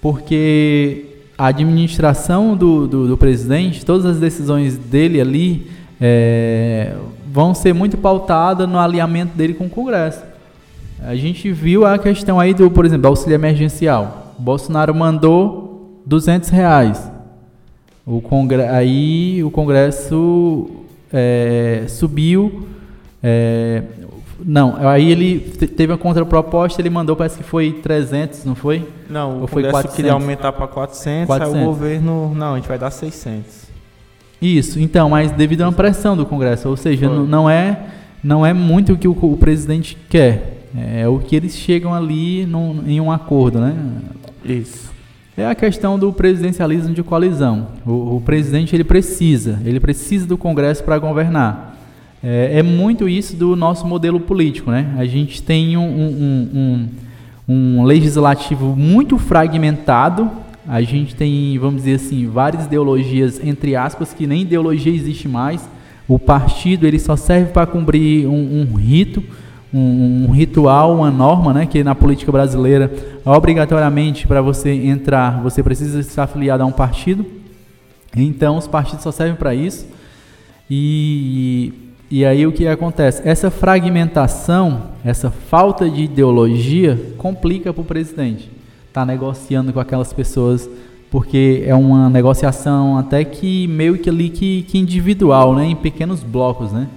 [0.00, 1.04] Porque
[1.36, 6.94] a administração do, do, do, presidente, todas as decisões dele ali é,
[7.32, 10.22] vão ser muito pautadas no alinhamento dele com o Congresso.
[11.00, 14.34] A gente viu a questão aí do, por exemplo, auxílio emergencial.
[14.38, 17.10] O Bolsonaro mandou 200 reais.
[18.04, 20.68] O congre aí o Congresso
[21.12, 22.66] é, subiu.
[23.22, 23.82] É,
[24.44, 28.86] não, aí ele teve a contraproposta, ele mandou, parece que foi 300, não foi?
[29.10, 29.96] Não, o Ou foi Congresso 400?
[29.96, 33.68] queria aumentar para 400, 400, aí o governo, não, a gente vai dar 600.
[34.40, 37.86] Isso, então, mas devido a uma pressão do Congresso, ou seja, não é,
[38.22, 40.58] não é muito o que o, o presidente quer.
[40.76, 43.74] É o que eles chegam ali num, em um acordo, né?
[44.44, 44.92] Isso.
[45.36, 47.68] é a questão do presidencialismo de coalizão.
[47.84, 51.77] O, o presidente ele precisa, ele precisa do Congresso para governar.
[52.22, 54.94] É, é, muito isso do nosso modelo político, né?
[54.98, 56.88] A gente tem um, um,
[57.48, 60.30] um, um legislativo muito fragmentado.
[60.66, 65.68] A gente tem, vamos dizer assim, várias ideologias entre aspas que nem ideologia existe mais.
[66.08, 69.22] O partido ele só serve para cumprir um, rito
[69.72, 72.90] um, um, ritual, uma norma, né, que na política brasileira,
[73.24, 77.24] obrigatoriamente para você entrar, você precisa estar afiliado a um partido.
[78.16, 79.86] Então, os partidos só servem para isso.
[80.70, 81.72] E,
[82.10, 83.20] e aí o que acontece?
[83.28, 88.50] Essa fragmentação, essa falta de ideologia, complica para o presidente.
[88.92, 90.68] Tá negociando com aquelas pessoas,
[91.10, 96.22] porque é uma negociação até que meio que ali que, que individual, né, em pequenos
[96.22, 96.88] blocos, né?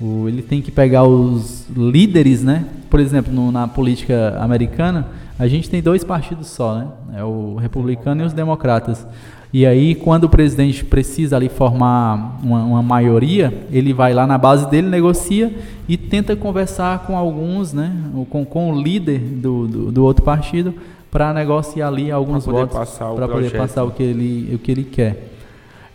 [0.00, 2.64] O, ele tem que pegar os líderes, né?
[2.90, 5.06] Por exemplo, no, na política americana,
[5.38, 6.86] a gente tem dois partidos só, né?
[7.16, 9.06] É o republicano e os democratas.
[9.52, 14.36] E aí, quando o presidente precisa ali formar uma, uma, maioria, ele vai lá na
[14.36, 15.54] base dele, negocia
[15.88, 17.90] e tenta conversar com alguns, né?
[18.28, 20.74] Com, com o líder do, do, do outro partido
[21.10, 24.84] para negociar ali alguns pra votos para poder passar o que ele, o que ele
[24.84, 25.28] quer.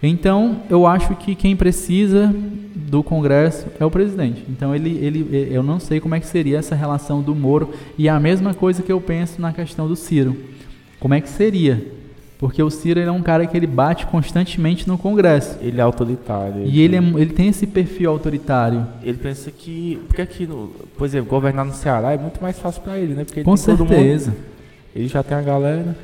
[0.01, 2.33] Então, eu acho que quem precisa
[2.75, 4.43] do Congresso é o presidente.
[4.49, 8.09] Então, ele, ele, eu não sei como é que seria essa relação do Moro e
[8.09, 10.35] a mesma coisa que eu penso na questão do Ciro.
[10.99, 11.85] Como é que seria?
[12.43, 15.57] Porque o Ciro é um cara que ele bate constantemente no Congresso.
[15.61, 16.65] Ele é autoritário.
[16.65, 18.85] E ele, é, ele tem esse perfil autoritário.
[19.01, 19.97] Ele pensa que.
[20.07, 23.23] Porque aqui, no, por exemplo, governar no Ceará é muito mais fácil para ele, né?
[23.23, 24.31] Porque ele Com certeza.
[24.31, 24.41] Mundo,
[24.93, 25.95] ele já tem a galera.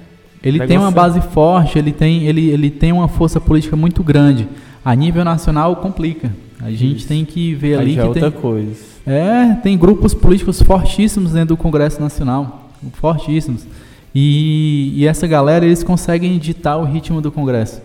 [0.41, 4.47] Ele tem uma base forte, ele tem, ele, ele tem uma força política muito grande.
[4.85, 6.31] A nível nacional complica.
[6.61, 7.07] A gente Isso.
[7.09, 8.81] tem que ver ali que é outra tem, coisa.
[9.05, 13.67] É, tem grupos políticos fortíssimos dentro do Congresso Nacional, fortíssimos.
[14.13, 17.81] E, e essa galera eles conseguem ditar o ritmo do Congresso.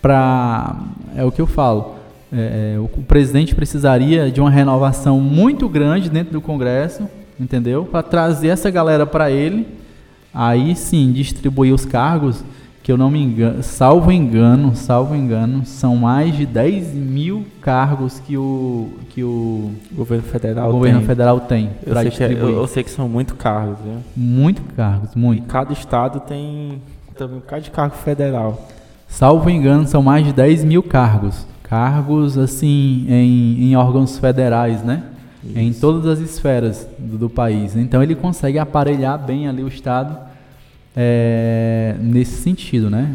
[0.00, 0.76] Para
[1.16, 1.96] é o que eu falo.
[2.32, 7.08] É, é, o, o presidente precisaria de uma renovação muito grande dentro do Congresso,
[7.38, 7.84] entendeu?
[7.84, 9.66] Para trazer essa galera para ele
[10.38, 12.44] Aí sim, distribuir os cargos,
[12.86, 18.20] que eu não me engano, salvo engano, salvo engano, são mais de 10 mil cargos
[18.20, 21.06] que o, que o governo federal governo tem.
[21.08, 23.94] Federal tem eu sei, que, é, eu, eu, sei que são muito cargos, viu?
[24.16, 25.42] Muito cargos, muito.
[25.42, 26.80] E cada estado tem
[27.18, 28.68] também um bocado de cargo federal.
[29.08, 31.44] Salvo engano, são mais de 10 mil cargos.
[31.64, 35.02] Cargos, assim, em, em órgãos federais, né?
[35.42, 35.58] Isso.
[35.58, 37.74] Em todas as esferas do, do, país.
[37.74, 40.35] Então ele consegue aparelhar bem ali o Estado
[40.96, 43.14] é, nesse sentido, né?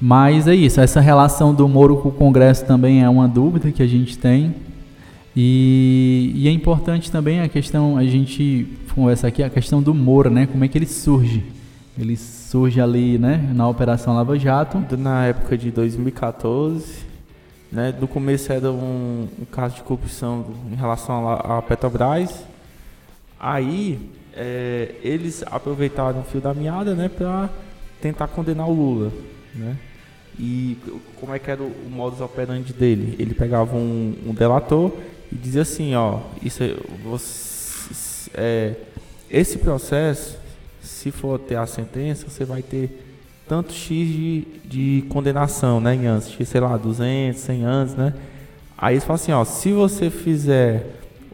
[0.00, 3.82] Mas é isso, essa relação do Moro com o Congresso também é uma dúvida que
[3.82, 4.54] a gente tem.
[5.36, 10.30] E, e, é importante também a questão, a gente conversa aqui, a questão do Moro,
[10.30, 10.46] né?
[10.46, 11.42] Como é que ele surge?
[11.98, 14.84] Ele surge ali, né, na Operação Lava Jato.
[14.96, 17.04] Na época de 2014,
[17.70, 22.44] né, no começo era um, um caso de corrupção em relação à Petrobras.
[23.38, 23.98] Aí
[24.36, 27.48] é, eles aproveitaram o fio da meada, né, para
[28.00, 29.12] tentar condenar o Lula,
[29.54, 29.76] né?
[30.38, 30.76] E
[31.20, 33.14] como é que era o, o modus operandi dele?
[33.18, 34.92] Ele pegava um, um delator
[35.30, 38.74] e dizia assim, ó, isso é, você, é,
[39.30, 40.36] esse processo,
[40.82, 43.00] se for ter a sentença, você vai ter
[43.48, 48.14] tanto X de, de condenação, né, em anos, sei lá, 200, 100 anos, né?
[48.76, 50.84] Aí eles falam assim, ó, se você fizer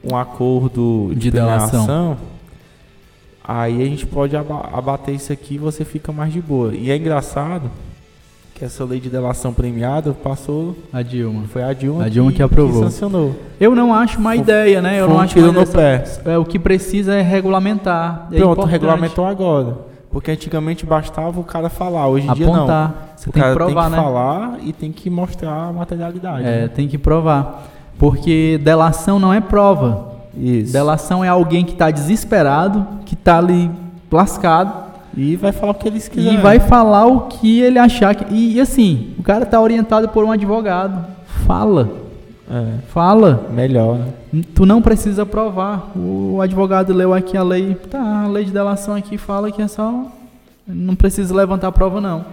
[0.04, 2.18] um acordo de, de delação,
[3.52, 6.72] Aí a gente pode abater isso aqui e você fica mais de boa.
[6.72, 7.68] E é engraçado
[8.54, 10.76] que essa lei de delação premiada passou.
[10.92, 11.48] A Dilma.
[11.48, 12.84] Foi a Dilma, a Dilma que, que aprovou.
[12.84, 13.34] Que sancionou.
[13.58, 15.00] Eu não acho uma ideia, né?
[15.00, 16.04] Eu não acho tiro no pé.
[16.26, 18.28] É, o que precisa é regulamentar.
[18.30, 18.70] É Pronto, importante.
[18.70, 19.78] regulamentou agora.
[20.12, 22.54] Porque antigamente bastava o cara falar, hoje em Apontar.
[22.54, 22.94] dia não.
[23.16, 23.96] Você o tem que provar, tem que né?
[23.96, 26.46] falar e tem que mostrar a materialidade.
[26.46, 26.68] É, né?
[26.68, 27.68] tem que provar.
[27.98, 30.09] Porque delação não é prova.
[30.36, 30.72] Isso.
[30.72, 33.70] Delação é alguém que está desesperado, que está ali
[34.10, 34.90] lascado.
[35.16, 36.38] E vai falar o que eles quiserem.
[36.38, 38.14] E vai falar o que ele achar.
[38.14, 41.04] Que, e, assim, o cara está orientado por um advogado.
[41.46, 41.90] Fala.
[42.48, 42.78] É.
[42.88, 43.48] Fala.
[43.52, 44.42] Melhor, né?
[44.54, 45.90] Tu não precisa provar.
[45.96, 47.74] O advogado leu aqui a lei.
[47.90, 50.06] Tá, a lei de delação aqui fala que é só.
[50.66, 52.24] Não precisa levantar a prova, não.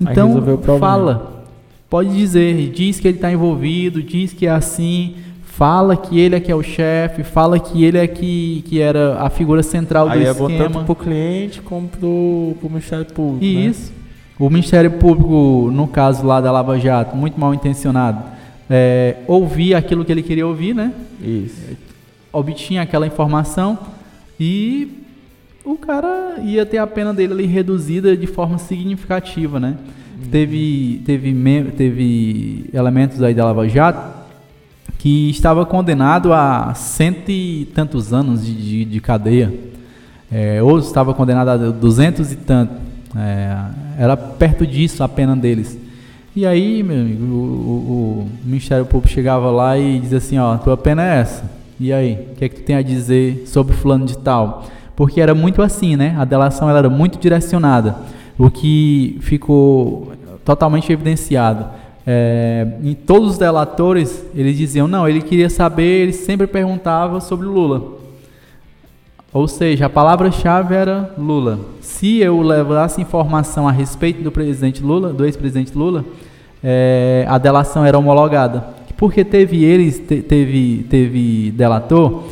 [0.00, 0.40] Então,
[0.78, 1.44] fala.
[1.90, 2.70] Pode dizer.
[2.70, 5.16] Diz que ele está envolvido, diz que é assim
[5.56, 9.18] fala que ele é que é o chefe, fala que ele é que, que era
[9.18, 10.58] a figura central Aí do é esquema.
[10.58, 13.42] tanto para o cliente como para o Ministério Público.
[13.42, 13.66] Né?
[13.66, 13.90] Isso.
[13.90, 13.96] Né?
[14.38, 18.22] O Ministério Público, no caso lá da Lava Jato, muito mal intencionado,
[18.68, 20.92] é, ouvia aquilo que ele queria ouvir, né?
[21.22, 21.62] Isso.
[22.30, 23.78] Obtinha aquela informação
[24.38, 25.04] e
[25.64, 29.78] o cara ia ter a pena dele ali reduzida de forma significativa, né?
[30.20, 30.28] Uhum.
[30.30, 34.15] Teve, teve, teve elementos aí da Lava Jato
[34.98, 39.52] que estava condenado a cento e tantos anos de, de, de cadeia.
[40.30, 42.72] É, ou estava condenado a duzentos e tanto.
[43.16, 43.56] É,
[43.98, 45.78] era perto disso a pena deles.
[46.34, 50.56] E aí, meu amigo, o, o, o, Ministério Público chegava lá e dizia assim, ó,
[50.58, 51.50] tua pena é essa.
[51.80, 54.66] E aí, o que é que tu tem a dizer sobre fulano de tal?
[54.94, 56.14] Porque era muito assim, né?
[56.18, 57.96] A delação ela era muito direcionada.
[58.38, 60.12] O que ficou
[60.44, 61.66] totalmente evidenciado.
[62.06, 67.46] É, em todos os delatores, eles diziam, não, ele queria saber, ele sempre perguntava sobre
[67.46, 67.96] Lula.
[69.32, 71.58] Ou seja, a palavra-chave era Lula.
[71.80, 76.04] Se eu levasse informação a respeito do presidente Lula, do ex-presidente Lula,
[76.62, 78.64] é, a delação era homologada.
[78.96, 82.22] Porque teve eles, te, teve, teve delator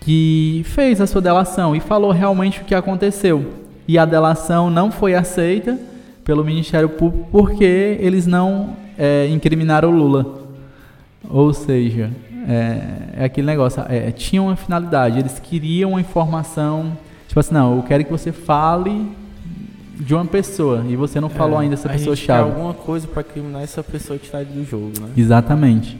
[0.00, 3.52] que fez a sua delação e falou realmente o que aconteceu.
[3.88, 5.78] E a delação não foi aceita
[6.24, 10.44] pelo Ministério Público porque eles não é, incriminaram o Lula.
[11.28, 12.10] Ou seja,
[12.48, 12.78] é,
[13.16, 17.82] é aquele negócio, é, tinha uma finalidade, eles queriam uma informação, tipo assim, não, eu
[17.82, 19.08] quero que você fale
[19.98, 22.50] de uma pessoa e você não falou é, ainda essa pessoa chave.
[22.50, 25.08] alguma coisa para criminar essa pessoa e tirar ele do jogo, né?
[25.16, 25.96] Exatamente.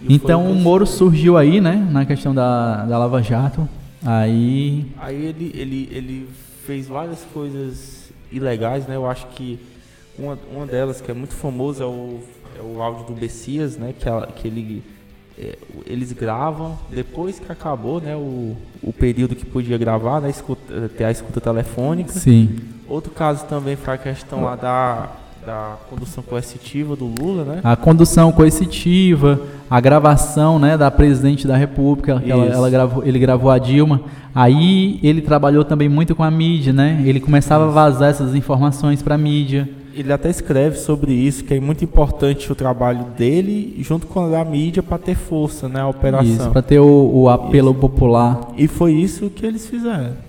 [0.00, 3.68] E então o Moro surgiu aí, né, na questão da, da Lava Jato.
[4.04, 6.28] Aí aí ele, ele, ele
[6.64, 8.94] fez várias coisas ilegais, né?
[8.94, 9.58] Eu acho que
[10.18, 12.20] uma, uma delas que é muito famosa é o,
[12.58, 14.82] é o áudio do Bessias, né, que, ela, que ele
[15.38, 20.88] é, eles gravam depois que acabou né, o, o período que podia gravar, né, escuta,
[20.96, 22.12] ter a escuta telefônica.
[22.12, 22.58] Sim.
[22.88, 25.10] Outro caso também foi a questão lá da,
[25.46, 27.60] da condução coercitiva do Lula, né?
[27.62, 33.50] A condução coercitiva, a gravação né, da presidente da República, ela, ela, gravou, ele gravou
[33.50, 34.00] a Dilma.
[34.34, 37.02] Aí ele trabalhou também muito com a mídia, né?
[37.04, 37.70] Ele começava Isso.
[37.70, 39.68] a vazar essas informações para a mídia
[40.00, 44.44] ele até escreve sobre isso, que é muito importante o trabalho dele junto com a
[44.44, 46.26] mídia para ter força, né, a operação.
[46.26, 47.80] Isso, para ter o, o apelo isso.
[47.80, 48.40] popular.
[48.56, 50.28] E foi isso que eles fizeram.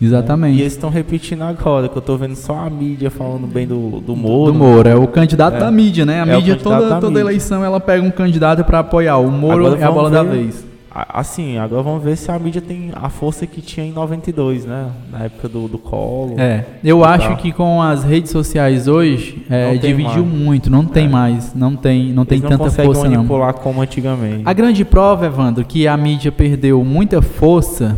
[0.00, 0.54] Exatamente.
[0.54, 0.58] Né?
[0.58, 4.00] E eles estão repetindo agora, que eu estou vendo só a mídia falando bem do,
[4.00, 4.52] do Moro.
[4.52, 5.60] Do Moro, é o candidato é.
[5.60, 6.22] da mídia, né?
[6.22, 7.20] A é mídia, toda, toda mídia.
[7.20, 9.18] eleição, ela pega um candidato para apoiar.
[9.18, 10.16] O Moro agora é a bola ver...
[10.16, 10.71] da vez.
[10.94, 14.90] Assim, agora vamos ver se a mídia tem a força que tinha em 92, né?
[15.10, 16.34] Na época do, do colo.
[16.38, 17.36] É, eu acho tal.
[17.38, 20.38] que com as redes sociais hoje é, dividiu mais.
[20.38, 21.08] muito, não tem é.
[21.08, 23.10] mais, não tem, não tem não tanta força não.
[23.10, 24.42] manipular como antigamente.
[24.44, 27.96] A grande prova, Evandro, que a mídia perdeu muita força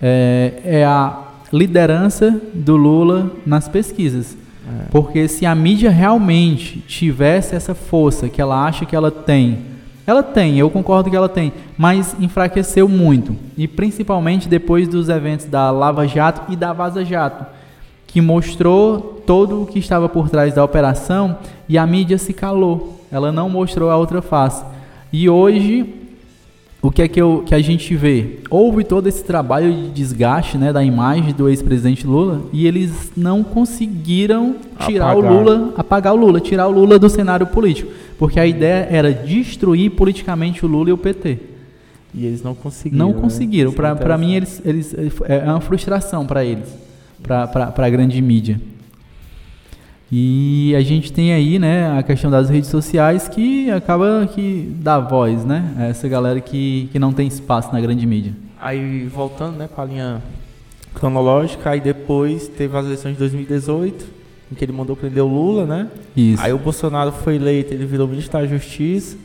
[0.00, 1.16] é, é a
[1.52, 4.36] liderança do Lula nas pesquisas.
[4.66, 4.86] É.
[4.90, 9.71] Porque se a mídia realmente tivesse essa força que ela acha que ela tem
[10.06, 13.36] ela tem, eu concordo que ela tem, mas enfraqueceu muito.
[13.56, 17.46] E principalmente depois dos eventos da Lava Jato e da Vaza Jato,
[18.06, 21.38] que mostrou todo o que estava por trás da operação
[21.68, 23.00] e a mídia se calou.
[23.10, 24.64] Ela não mostrou a outra face.
[25.12, 26.01] E hoje,
[26.82, 28.40] o que é que, eu, que a gente vê?
[28.50, 33.44] Houve todo esse trabalho de desgaste né, da imagem do ex-presidente Lula e eles não
[33.44, 35.32] conseguiram tirar apagar.
[35.32, 37.92] o Lula, apagar o Lula, tirar o Lula do cenário político.
[38.18, 41.38] Porque a ideia era destruir politicamente o Lula e o PT.
[42.12, 43.06] E eles não conseguiram.
[43.06, 43.20] Não né?
[43.20, 43.70] conseguiram.
[43.70, 43.94] Né?
[43.94, 44.92] Para mim, eles, eles,
[45.28, 46.68] é uma frustração para eles,
[47.22, 48.60] para a grande mídia.
[50.14, 55.00] E a gente tem aí, né, a questão das redes sociais que acaba que dá
[55.00, 58.34] voz, né, a essa galera que, que não tem espaço na grande mídia.
[58.60, 60.22] Aí voltando, né, para a linha
[60.92, 64.04] cronológica, aí depois teve as eleições de 2018
[64.52, 65.88] em que ele mandou prender o Lula, né?
[66.14, 66.42] Isso.
[66.42, 69.16] Aí o Bolsonaro foi eleito, ele virou ministro da Justiça.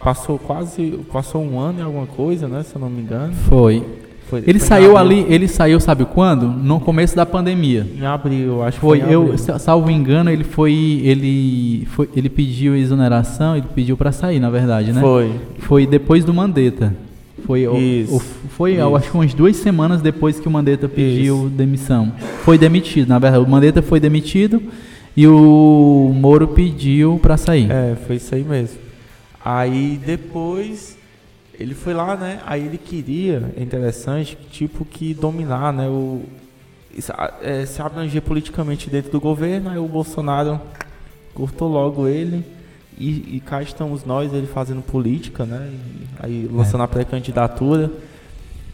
[0.00, 2.64] Passou quase, passou um ano em alguma coisa, né?
[2.64, 3.32] Se eu não me engano.
[3.32, 3.84] Foi.
[4.28, 6.48] Foi, ele foi saiu ali, ele saiu, sabe quando?
[6.48, 7.86] No começo da pandemia.
[7.96, 9.00] Em abril, acho que foi.
[9.00, 10.72] foi eu, salvo engano, ele foi,
[11.04, 15.00] ele foi, ele pediu exoneração, ele pediu para sair, na verdade, né?
[15.00, 15.32] Foi.
[15.60, 16.92] Foi depois do Mandetta.
[17.46, 18.80] Foi, isso, o, foi isso.
[18.80, 21.48] Eu acho que umas duas semanas depois que o Mandetta pediu isso.
[21.50, 22.12] demissão.
[22.44, 23.44] Foi demitido, na verdade.
[23.44, 24.60] O Mandetta foi demitido
[25.16, 27.70] e o Moro pediu para sair.
[27.70, 28.78] É, foi isso aí mesmo.
[29.44, 30.95] Aí depois
[31.58, 32.40] ele foi lá, né?
[32.46, 35.88] Aí ele queria, é interessante, tipo que dominar, né?
[35.88, 36.22] O,
[37.42, 39.70] é, se abranger politicamente dentro do governo.
[39.70, 40.60] Aí o Bolsonaro
[41.34, 42.44] cortou logo ele
[42.98, 45.70] e, e, cá estamos nós, ele fazendo política, né?
[45.70, 46.84] E, aí lançando é.
[46.84, 47.90] a pré-candidatura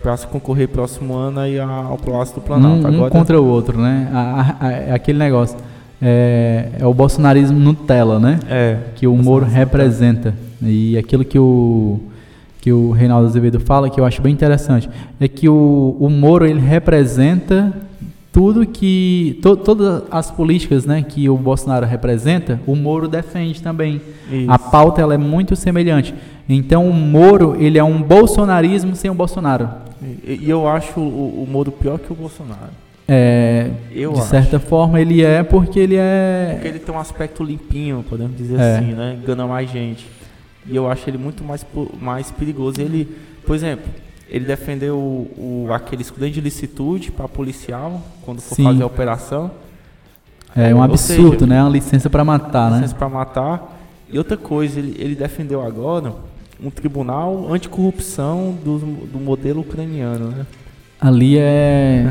[0.01, 2.87] para se concorrer próximo ano aí ao Palácio do Planalto.
[2.87, 4.09] Um, um Agora, contra o outro, né?
[4.13, 5.57] A, a, é aquele negócio.
[6.01, 8.41] É, é, o bolsonarismo Nutella, né?
[8.49, 8.79] É.
[8.97, 10.35] Que o Moro representa.
[10.61, 12.01] E aquilo que o,
[12.63, 14.89] que o Reinaldo Azevedo fala, que eu acho bem interessante,
[15.21, 17.75] é que o, o Moro ele representa
[18.31, 24.01] tudo que to, todas as políticas, né, que o Bolsonaro representa, o Moro defende também.
[24.31, 24.49] Isso.
[24.49, 26.15] A pauta ela é muito semelhante.
[26.49, 29.69] Então o Moro ele é um bolsonarismo sem o Bolsonaro.
[30.01, 32.71] E, e eu acho o, o, Moro pior que o Bolsonaro.
[33.09, 34.29] É, eu de acho.
[34.29, 36.51] certa forma ele é porque ele é.
[36.53, 38.77] Porque ele tem um aspecto limpinho, podemos dizer é.
[38.77, 39.19] assim, né?
[39.21, 40.07] Engana mais gente.
[40.67, 41.67] E eu acho ele muito mais,
[42.01, 42.81] mais perigoso.
[42.81, 43.09] Ele,
[43.45, 43.85] por exemplo,
[44.29, 48.65] ele defendeu o, o aquele excludente de licitude para policial quando for Sim.
[48.65, 49.51] fazer a operação.
[50.55, 51.63] É um absurdo, seja, né?
[51.63, 52.77] Uma licença para matar, né?
[52.77, 53.81] Licença para matar.
[54.11, 56.15] E outra coisa, ele, ele defendeu agora
[56.63, 60.47] um tribunal anticorrupção do, do modelo ucraniano, né?
[61.01, 62.07] Ali é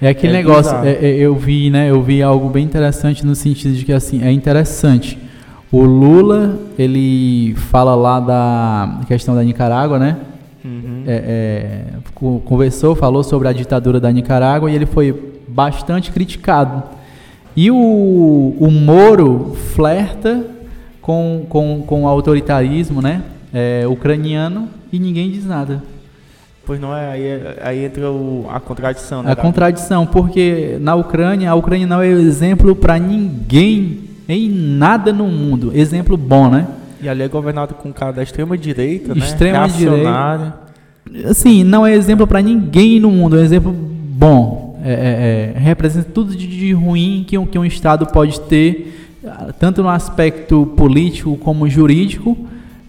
[0.00, 0.76] é aquele é negócio.
[0.76, 1.90] É, é, eu vi, né?
[1.90, 5.18] Eu vi algo bem interessante no sentido de que assim é interessante.
[5.72, 10.18] O Lula ele fala lá da questão da Nicarágua, né?
[10.62, 11.02] Uhum.
[11.06, 15.18] É, é, conversou, falou sobre a ditadura da Nicarágua e ele foi
[15.48, 16.82] bastante criticado.
[17.56, 17.76] E o,
[18.58, 20.44] o Moro flerta
[21.00, 25.82] com, com, com o autoritarismo né, é, ucraniano e ninguém diz nada.
[26.64, 27.24] Pois não é, aí,
[27.60, 29.22] aí entra o, a contradição.
[29.22, 35.12] Né, a contradição, porque na Ucrânia, a Ucrânia não é exemplo para ninguém, em nada
[35.12, 35.72] no mundo.
[35.74, 36.66] Exemplo bom, né?
[37.00, 39.74] E ali é governado com um cara da extrema direita, extrema né?
[39.76, 40.54] Direita.
[41.28, 44.62] Assim, não é exemplo para ninguém no mundo, é um exemplo bom.
[44.84, 49.10] É, é, é, representa tudo de, de ruim que um, que um Estado pode ter,
[49.58, 52.36] tanto no aspecto político como jurídico.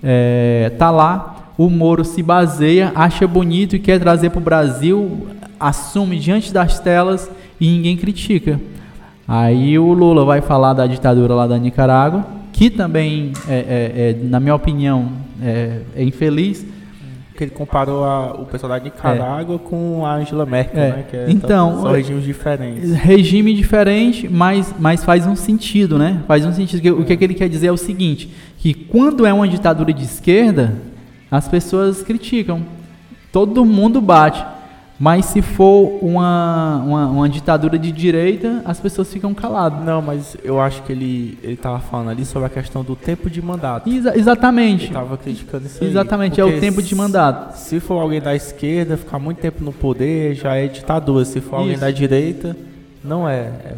[0.04, 5.28] É, tá lá, o Moro se baseia, acha bonito e quer trazer para o Brasil,
[5.60, 7.30] assume diante das telas
[7.60, 8.60] e ninguém critica.
[9.28, 14.18] Aí o Lula vai falar da ditadura lá da Nicarágua, que também, é, é, é
[14.24, 15.10] na minha opinião,
[15.42, 16.66] é, é, infeliz.
[17.36, 20.90] Que ele comparou a, o pessoal da Nicarágua com a Angela Merkel, é.
[20.90, 21.06] né?
[21.10, 22.94] Que é então, são regimes diferentes.
[22.94, 26.22] Regime diferente, mas, mas faz um sentido, né?
[26.28, 27.00] Faz um sentido.
[27.00, 29.92] O que, é que ele quer dizer é o seguinte, que quando é uma ditadura
[29.92, 30.76] de esquerda,
[31.32, 32.62] as pessoas criticam.
[33.32, 34.46] Todo mundo bate.
[35.00, 39.84] Mas se for uma, uma, uma, ditadura de direita, as pessoas ficam caladas.
[39.84, 43.30] Não, mas eu acho que ele ele estava falando ali sobre a questão do tempo
[43.30, 43.90] de mandato.
[43.90, 44.84] Exa exatamente.
[44.84, 47.58] Ele estava criticando isso Exatamente, é o tempo de mandato.
[47.58, 51.26] Se for alguém da esquerda, ficar muito tempo no poder, já é ditadura.
[51.26, 51.56] Se for isso.
[51.56, 52.56] alguém da direita,
[53.04, 53.40] não é.
[53.66, 53.76] é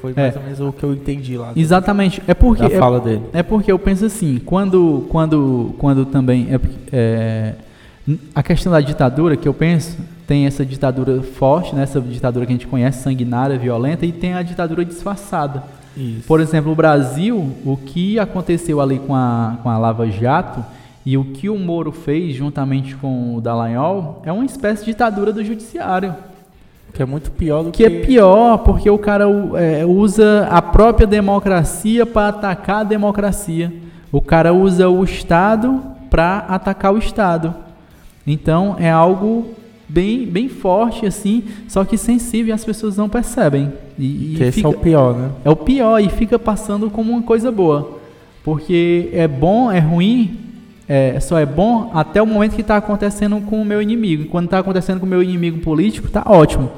[0.00, 0.38] foi mais é.
[0.38, 1.52] ou menos o que eu entendi lá.
[1.56, 2.22] Exatamente.
[2.26, 3.22] É porque da fala é, dele.
[3.32, 6.60] É porque eu penso assim, quando quando quando também é,
[6.92, 7.54] é
[8.34, 9.96] a questão da ditadura que eu penso
[10.30, 14.34] tem essa ditadura forte, né, essa ditadura que a gente conhece, sanguinária, violenta, e tem
[14.34, 15.64] a ditadura disfarçada.
[15.96, 16.22] Isso.
[16.24, 20.64] Por exemplo, o Brasil, o que aconteceu ali com a, com a Lava Jato
[21.04, 25.32] e o que o Moro fez juntamente com o Dallagnol é uma espécie de ditadura
[25.32, 26.14] do judiciário.
[26.94, 27.78] Que é muito pior do que.
[27.78, 29.24] Que é pior, porque o cara
[29.56, 33.72] é, usa a própria democracia para atacar a democracia.
[34.12, 37.52] O cara usa o Estado para atacar o Estado.
[38.24, 39.58] Então é algo
[39.90, 43.72] bem, bem forte, assim, só que sensível e as pessoas não percebem.
[43.98, 45.30] E, e esse é o pior, né?
[45.44, 47.98] É o pior e fica passando como uma coisa boa.
[48.44, 50.38] Porque é bom, é ruim,
[50.88, 54.26] é, só é bom até o momento que está acontecendo com o meu inimigo.
[54.26, 56.70] Quando está acontecendo com o meu inimigo político, está ótimo.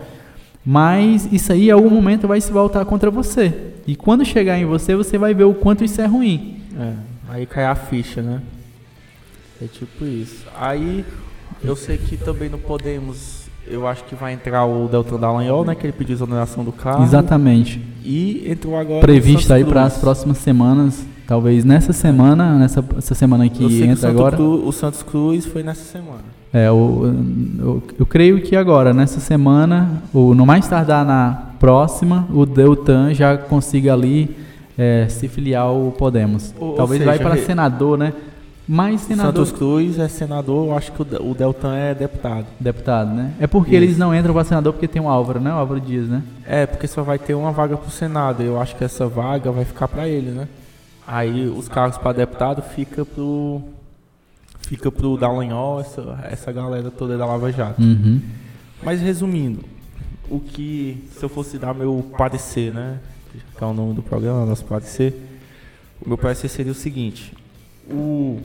[0.65, 3.53] Mas isso aí, em algum momento, vai se voltar contra você.
[3.87, 6.57] E quando chegar em você, você vai ver o quanto isso é ruim.
[6.79, 6.93] É,
[7.29, 8.41] aí cai a ficha, né?
[9.61, 10.45] É tipo isso.
[10.59, 11.05] Aí
[11.65, 13.43] eu sei que também não podemos.
[13.67, 15.75] Eu acho que vai entrar o Deltan Dallagnol, né?
[15.75, 17.05] Que ele pediu exoneração do carro.
[17.05, 17.81] Exatamente.
[18.05, 19.01] E entrou agora.
[19.01, 21.07] Previsto aí para as próximas semanas.
[21.27, 24.37] Talvez nessa semana, nessa essa semana que entra que o agora.
[24.37, 26.25] Cruz, o Santos Cruz foi nessa semana.
[26.53, 27.15] É, o,
[27.59, 33.15] eu, eu creio que agora, nessa semana, ou no mais tardar na próxima, o Deltan
[33.15, 34.37] já consiga ali
[34.77, 36.53] é, se filiar ao Podemos.
[36.59, 38.13] Ou, Talvez ou seja, vai para senador, né?
[38.75, 39.45] Mas senador.
[39.45, 42.47] Santos Cruz é senador, eu acho que o Deltan é deputado.
[42.59, 43.35] Deputado, né?
[43.39, 43.85] É porque Isso.
[43.85, 45.53] eles não entram para senador porque tem o Álvaro, né?
[45.53, 46.23] O Álvaro Dias, né?
[46.47, 48.43] É, porque só vai ter uma vaga para o Senado.
[48.43, 50.49] Eu acho que essa vaga vai ficar para ele, né?
[51.07, 53.61] Aí os cargos para deputado fica pro
[54.62, 57.83] fica pro Dallagnol, essa, essa galera toda da Lava Jato.
[57.83, 58.23] Uhum.
[58.83, 59.62] Mas resumindo,
[60.31, 63.01] o que se eu fosse dar meu parecer, né?
[63.55, 65.14] Que é o nome do programa, nosso parecer.
[66.01, 67.35] O meu parecer seria o seguinte:
[67.87, 68.41] o,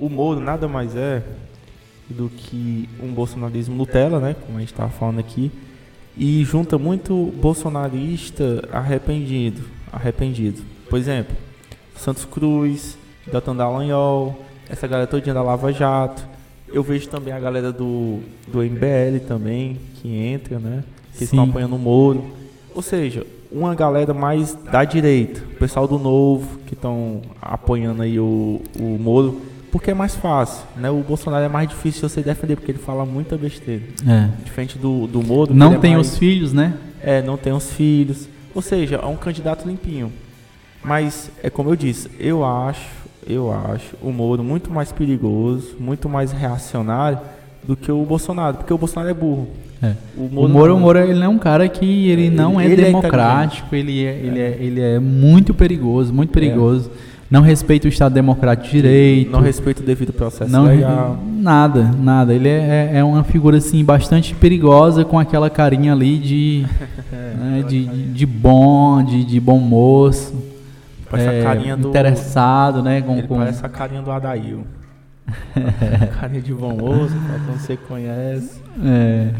[0.00, 1.22] o Moro nada mais é
[2.08, 4.34] do que um bolsonarismo Nutella, né?
[4.46, 5.52] Como a gente estava falando aqui.
[6.16, 9.62] E junta muito bolsonarista arrependido.
[9.92, 10.62] Arrependido.
[10.88, 11.36] Por exemplo,
[11.94, 12.96] Santos Cruz,
[13.30, 16.26] Deltan Dallagnol, essa galera todinha da Lava Jato.
[16.66, 20.82] Eu vejo também a galera do, do MBL também, que entra, né?
[21.16, 22.24] Que estão apoiando o Moro.
[22.74, 28.18] Ou seja, uma galera mais da direita, o pessoal do Novo, que estão apoiando aí
[28.18, 29.40] o, o Moro,
[29.70, 30.90] porque é mais fácil, né?
[30.90, 33.82] O Bolsonaro é mais difícil você defender, porque ele fala muita besteira.
[34.06, 34.28] É.
[34.44, 35.54] Diferente do, do Moro.
[35.54, 36.74] Não é tem mais, os filhos, né?
[37.02, 38.28] É, não tem os filhos.
[38.54, 40.12] Ou seja, é um candidato limpinho.
[40.82, 42.88] Mas, é como eu disse, eu acho,
[43.26, 47.18] eu acho o Moro muito mais perigoso, muito mais reacionário
[47.62, 49.48] do que o Bolsonaro, porque o Bolsonaro é burro.
[49.82, 49.94] É.
[50.16, 52.72] O Moro, o Moro, não, Moro ele é um cara que ele não ele, é
[52.72, 56.90] ele é democrático, é ele, é, ele, é, ele é muito perigoso, muito perigoso.
[57.30, 57.34] É.
[57.34, 59.30] Não respeita o Estado Democrático de Direito.
[59.30, 61.18] Não respeita o devido processo não, legal.
[61.24, 62.34] Nada, nada.
[62.34, 66.66] Ele é, é uma figura assim bastante perigosa com aquela carinha ali de,
[67.12, 70.34] né, de, de, bom, de, de bom moço.
[71.08, 71.88] Parece é, a carinha do.
[71.88, 73.00] Interessado, né?
[73.02, 73.38] Com, ele com...
[73.38, 74.64] Parece a carinha do Adail.
[76.20, 78.60] carinha de bom moço, quando você conhece.
[78.84, 79.30] É.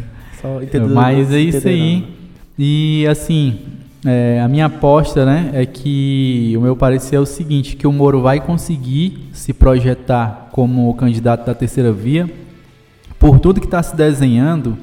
[0.92, 2.16] Mas é isso aí.
[2.58, 3.58] E assim,
[4.04, 7.92] é, a minha aposta né, é que o meu parecer é o seguinte, que o
[7.92, 12.30] Moro vai conseguir se projetar como candidato da terceira via.
[13.18, 14.78] Por tudo que está se desenhando,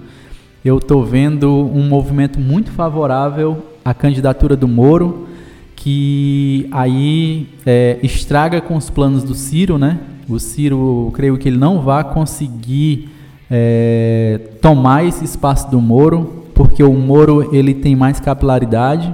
[0.63, 5.27] eu estou vendo um movimento muito favorável à candidatura do Moro,
[5.75, 9.99] que aí é, estraga com os planos do Ciro, né?
[10.29, 13.09] O Ciro, creio que ele não vai conseguir
[13.49, 19.13] é, tomar esse espaço do Moro, porque o Moro ele tem mais capilaridade,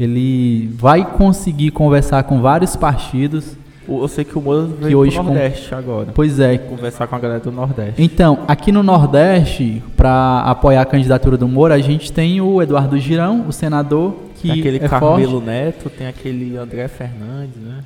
[0.00, 3.56] ele vai conseguir conversar com vários partidos.
[3.86, 5.76] Eu sei que o Moro veio que hoje Nordeste com...
[5.76, 6.08] agora.
[6.14, 6.56] Pois é.
[6.56, 8.02] Conversar com a galera do Nordeste.
[8.02, 12.98] Então, aqui no Nordeste, para apoiar a candidatura do Moro, a gente tem o Eduardo
[12.98, 15.46] Girão, o senador, que tem aquele é Carmelo forte.
[15.46, 17.80] Neto, tem aquele André Fernandes, né?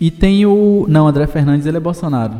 [0.00, 0.84] E tem o...
[0.88, 2.34] Não, André Fernandes, ele é Bolsonaro.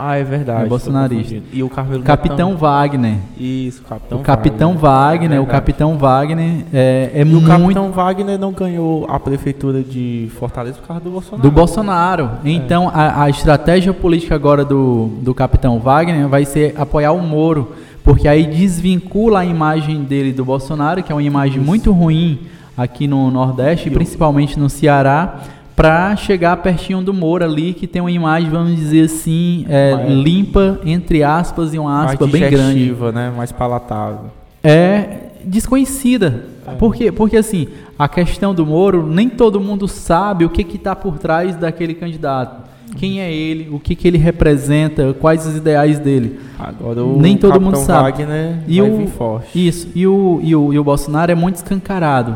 [0.00, 0.66] Ah, é verdade.
[0.66, 1.42] É bolsonarista.
[1.52, 3.16] E o Carmelo Capitão Wagner.
[3.36, 7.44] Isso, Capitão O Capitão Wagner, Wagner é o Capitão Wagner é, é e muito...
[7.44, 11.42] o Capitão Wagner não ganhou a prefeitura de Fortaleza por causa do Bolsonaro.
[11.42, 12.30] Do Bolsonaro.
[12.44, 12.50] É.
[12.50, 17.72] Então, a, a estratégia política agora do, do Capitão Wagner vai ser apoiar o Moro,
[18.04, 21.66] porque aí desvincula a imagem dele do Bolsonaro, que é uma imagem Isso.
[21.66, 22.38] muito ruim
[22.76, 25.40] aqui no Nordeste, e principalmente no Ceará,
[25.78, 30.80] para chegar pertinho do Moro ali, que tem uma imagem, vamos dizer assim, é, limpa,
[30.84, 32.92] entre aspas, e uma aspa bem grande.
[33.14, 33.32] né?
[33.36, 34.24] Mais palatável.
[34.62, 36.46] É desconhecida.
[36.66, 36.72] É.
[36.72, 37.12] Por quê?
[37.12, 41.54] Porque assim, a questão do Moro, nem todo mundo sabe o que está por trás
[41.54, 42.66] daquele candidato.
[42.96, 46.40] Quem é ele, o que, que ele representa, quais os ideais dele.
[46.58, 48.10] Agora o Nem todo Capitão mundo sabe.
[48.10, 49.68] Wagner e o, forte.
[49.68, 52.34] Isso, e o, e, o, e o Bolsonaro é muito escancarado.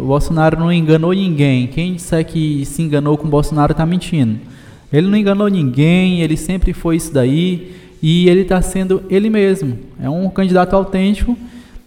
[0.00, 1.66] O Bolsonaro não enganou ninguém.
[1.66, 4.40] Quem disser que se enganou com o Bolsonaro está mentindo.
[4.92, 7.72] Ele não enganou ninguém, ele sempre foi isso daí
[8.02, 9.78] e ele está sendo ele mesmo.
[10.02, 11.36] É um candidato autêntico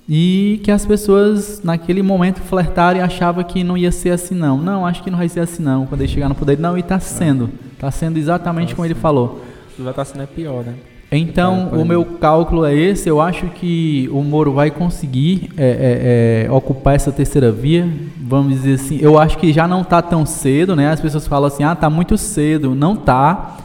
[0.08, 4.58] e que as pessoas naquele momento flertaram e achavam que não ia ser assim não.
[4.58, 5.86] Não, acho que não vai ser assim não.
[5.86, 7.50] Quando ele chegar no poder, não, e está sendo.
[7.74, 9.44] Está sendo exatamente tá como ele falou.
[9.78, 10.76] Vai estar tá sendo é pior, né?
[11.16, 13.08] Então, o meu cálculo é esse.
[13.08, 17.88] Eu acho que o Moro vai conseguir é, é, é, ocupar essa terceira via.
[18.18, 18.98] Vamos dizer assim.
[19.00, 20.90] Eu acho que já não está tão cedo, né?
[20.90, 22.74] As pessoas falam assim: ah, está muito cedo.
[22.74, 23.58] Não está.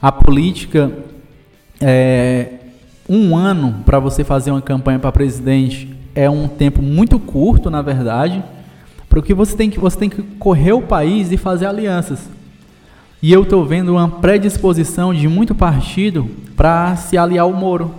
[0.00, 0.90] A política
[1.80, 2.48] é
[3.08, 7.82] um ano para você fazer uma campanha para presidente é um tempo muito curto, na
[7.82, 8.42] verdade.
[9.08, 12.35] Porque você tem que você tem que correr o país e fazer alianças.
[13.26, 17.92] E eu estou vendo uma predisposição de muito partido para se aliar ao Moro.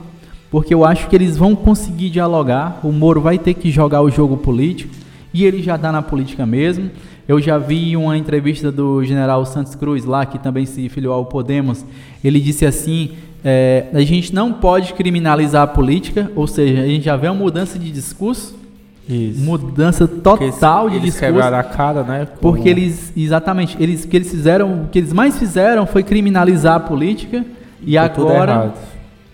[0.49, 2.79] Porque eu acho que eles vão conseguir dialogar.
[2.81, 4.95] O Moro vai ter que jogar o jogo político.
[5.33, 6.89] E ele já está na política mesmo.
[7.27, 11.25] Eu já vi uma entrevista do general Santos Cruz, lá que também se filiou ao
[11.25, 11.83] Podemos.
[12.23, 13.11] Ele disse assim:
[13.43, 17.35] é, a gente não pode criminalizar a política, ou seja, a gente já vê uma
[17.35, 18.55] mudança de discurso
[19.07, 19.39] isso.
[19.41, 21.25] Mudança total eles, de discurso.
[21.25, 22.25] Eles quebraram a cara, né?
[22.25, 22.39] Como...
[22.41, 26.79] Porque eles, exatamente, eles que eles fizeram, o que eles mais fizeram foi criminalizar a
[26.79, 27.45] política
[27.81, 28.73] e deu agora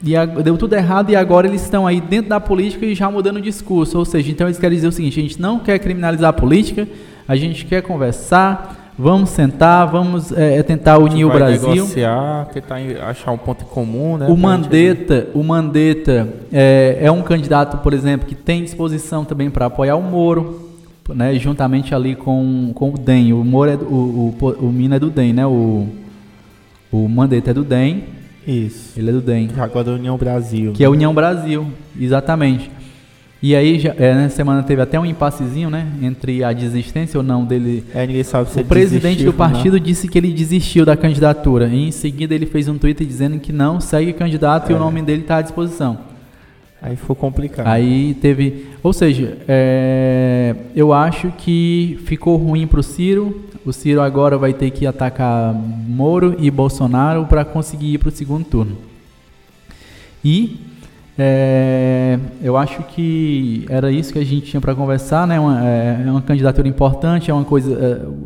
[0.04, 3.10] e a, deu tudo errado e agora eles estão aí dentro da política e já
[3.10, 3.98] mudando o discurso.
[3.98, 6.88] Ou seja, então eles querem dizer o seguinte: a gente não quer criminalizar a política,
[7.28, 11.74] a gente quer conversar, Vamos sentar, vamos é, é tentar unir o Brasil.
[11.74, 12.78] negociar, tentar
[13.08, 14.28] achar um ponto comum, né?
[14.28, 19.66] O Mandetta, o Mandetta é, é, um candidato, por exemplo, que tem disposição também para
[19.66, 20.70] apoiar o Moro,
[21.10, 21.34] né?
[21.40, 23.34] Juntamente ali com, com o DEM.
[23.34, 25.46] O Moro é do, o, o, o Mina é do DEM, né?
[25.46, 25.88] O,
[26.92, 28.04] o Mandetta é do DEM.
[28.46, 29.00] Isso.
[29.00, 29.50] Ele é do DEM.
[29.58, 30.74] Agora é União Brasil.
[30.74, 31.66] Que é a União Brasil,
[32.00, 32.70] exatamente.
[33.44, 35.86] E aí, já, é, nessa semana teve até um impassezinho, né?
[36.02, 37.84] Entre a desistência ou não dele.
[37.94, 41.68] É, ninguém sabe se O presidente do partido disse que ele desistiu da candidatura.
[41.68, 44.72] E em seguida ele fez um tweet dizendo que não, segue candidato é.
[44.72, 46.00] e o nome dele está à disposição.
[46.82, 47.68] Aí ficou complicado.
[47.68, 48.68] Aí teve.
[48.82, 53.44] Ou seja, é, eu acho que ficou ruim para o Ciro.
[53.66, 58.12] O Ciro agora vai ter que atacar Moro e Bolsonaro para conseguir ir para o
[58.12, 58.78] segundo turno.
[60.24, 60.72] E
[61.18, 65.40] é, eu acho que era isso que a gente tinha para conversar, né?
[65.40, 67.72] Uma, é, é, uma candidatura importante, é uma coisa,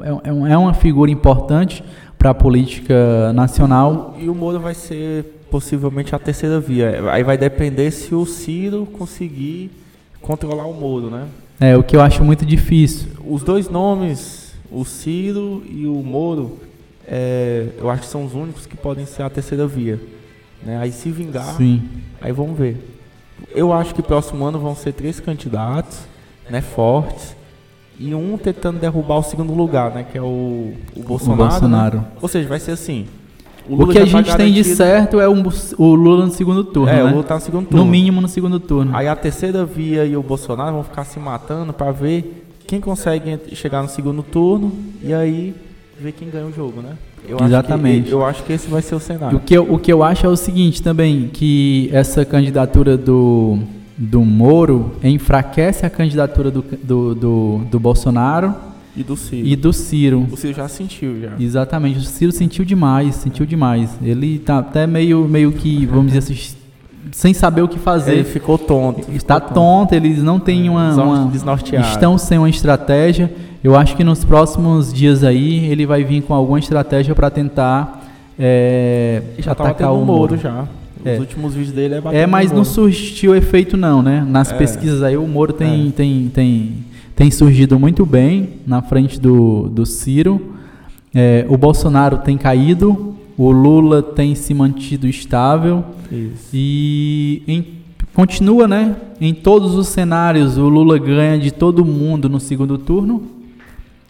[0.04, 1.84] é, é, é uma figura importante
[2.18, 4.16] para a política nacional.
[4.20, 7.12] E o Moro vai ser possivelmente a terceira via.
[7.12, 9.70] Aí vai depender se o Ciro conseguir
[10.22, 11.28] controlar o Moro, né?
[11.60, 13.10] É o que eu acho muito difícil.
[13.26, 16.58] Os dois nomes, o Ciro e o Moro,
[17.06, 20.00] é, eu acho que são os únicos que podem ser a terceira via.
[20.68, 20.78] Né?
[20.78, 21.82] Aí se vingar, Sim.
[22.20, 22.78] aí vamos ver.
[23.56, 26.00] Eu acho que próximo ano vão ser três candidatos,
[26.50, 27.38] né, fortes,
[27.98, 31.44] e um tentando derrubar o segundo lugar, né, que é o, o Bolsonaro.
[31.44, 31.98] O Bolsonaro.
[32.00, 32.06] Né?
[32.22, 33.08] Ou seja, vai ser assim.
[33.70, 35.42] O, o que a tá gente tá tem de certo é um,
[35.78, 37.04] o Lula no segundo turno, É, né?
[37.04, 37.86] o Lula tá no segundo turno.
[37.86, 38.94] No mínimo no segundo turno.
[38.96, 43.40] Aí a terceira via e o Bolsonaro vão ficar se matando para ver quem consegue
[43.56, 45.56] chegar no segundo turno e aí
[45.98, 46.98] ver quem ganha o jogo, né?
[47.28, 48.00] Eu Exatamente.
[48.00, 49.38] Acho que, eu acho que esse vai ser o cenário.
[49.38, 53.60] O que, eu, o que eu acho é o seguinte também, que essa candidatura do,
[53.98, 58.56] do Moro enfraquece a candidatura do, do, do, do Bolsonaro
[58.98, 59.48] e do Ciro.
[59.48, 60.28] E do Ciro.
[60.32, 61.34] O Ciro já sentiu, já.
[61.40, 62.00] Exatamente.
[62.00, 63.96] O Ciro sentiu demais, sentiu demais.
[64.02, 66.57] Ele tá até meio, meio que, vamos dizer assim,
[67.12, 68.14] sem saber o que fazer.
[68.14, 69.12] Ele ficou tonto.
[69.12, 69.54] Está tonto.
[69.54, 71.32] tonto, eles não têm uma, uma
[71.82, 73.32] estão sem uma estratégia.
[73.64, 78.06] Eu acho que nos próximos dias aí ele vai vir com alguma estratégia para tentar
[78.38, 80.38] é, já atacar o Moro.
[80.38, 80.66] já.
[81.02, 81.20] Os é.
[81.20, 84.26] últimos vídeos dele é É, mas não surgiu efeito não, né?
[84.28, 84.56] Nas é.
[84.56, 85.92] pesquisas aí o Moro tem, é.
[85.92, 86.74] tem, tem,
[87.16, 90.54] tem surgido muito bem na frente do, do Ciro.
[91.14, 95.84] É, o Bolsonaro tem caído, o Lula tem se mantido estável.
[96.12, 96.50] Isso.
[96.52, 97.66] E em,
[98.14, 98.96] continua, né?
[99.22, 103.24] Em todos os cenários, o Lula ganha de todo mundo no segundo turno.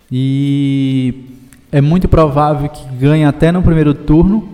[0.10, 1.26] E
[1.72, 4.48] é muito provável que ganhe até no primeiro turno.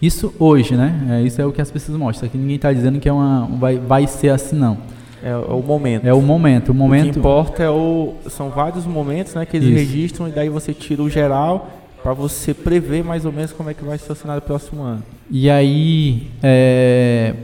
[0.00, 1.06] Isso hoje, né?
[1.10, 2.28] É, isso é o que as pessoas mostram.
[2.28, 4.78] Aqui ninguém está dizendo que é uma, vai, vai ser assim, não.
[5.22, 6.06] É, é, o momento.
[6.06, 6.68] É o momento.
[6.70, 7.08] O, momento...
[7.08, 8.14] o que importa é o.
[8.28, 9.78] São vários momentos né, que eles isso.
[9.78, 13.74] registram e daí você tira o geral para você prever mais ou menos como é
[13.74, 15.02] que vai ser o cenário próximo ano.
[15.30, 17.34] E aí é,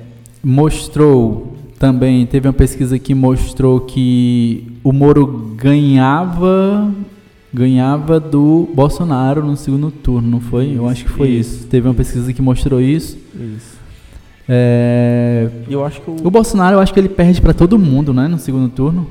[0.43, 6.93] mostrou também, teve uma pesquisa que mostrou que o Moro ganhava
[7.53, 10.67] ganhava do Bolsonaro no segundo turno, não foi?
[10.67, 11.57] Isso, eu acho que foi isso.
[11.57, 11.67] isso.
[11.67, 13.17] Teve uma pesquisa que mostrou isso.
[13.35, 13.79] Isso.
[14.49, 16.17] É, eu acho que o...
[16.25, 19.07] o Bolsonaro, eu acho que ele perde para todo mundo, né, no segundo turno.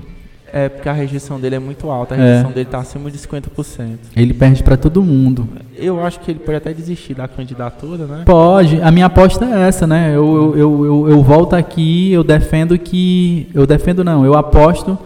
[0.51, 2.53] É, porque a rejeição dele é muito alta, a rejeição é.
[2.53, 3.97] dele está acima de 50%.
[4.15, 5.47] Ele perde para todo mundo.
[5.75, 8.23] Eu acho que ele pode até desistir da candidatura, né?
[8.25, 8.81] Pode.
[8.81, 10.15] A minha aposta é essa, né?
[10.15, 13.49] Eu, eu, eu, eu, eu volto aqui, eu defendo que.
[13.53, 14.97] Eu defendo não, eu aposto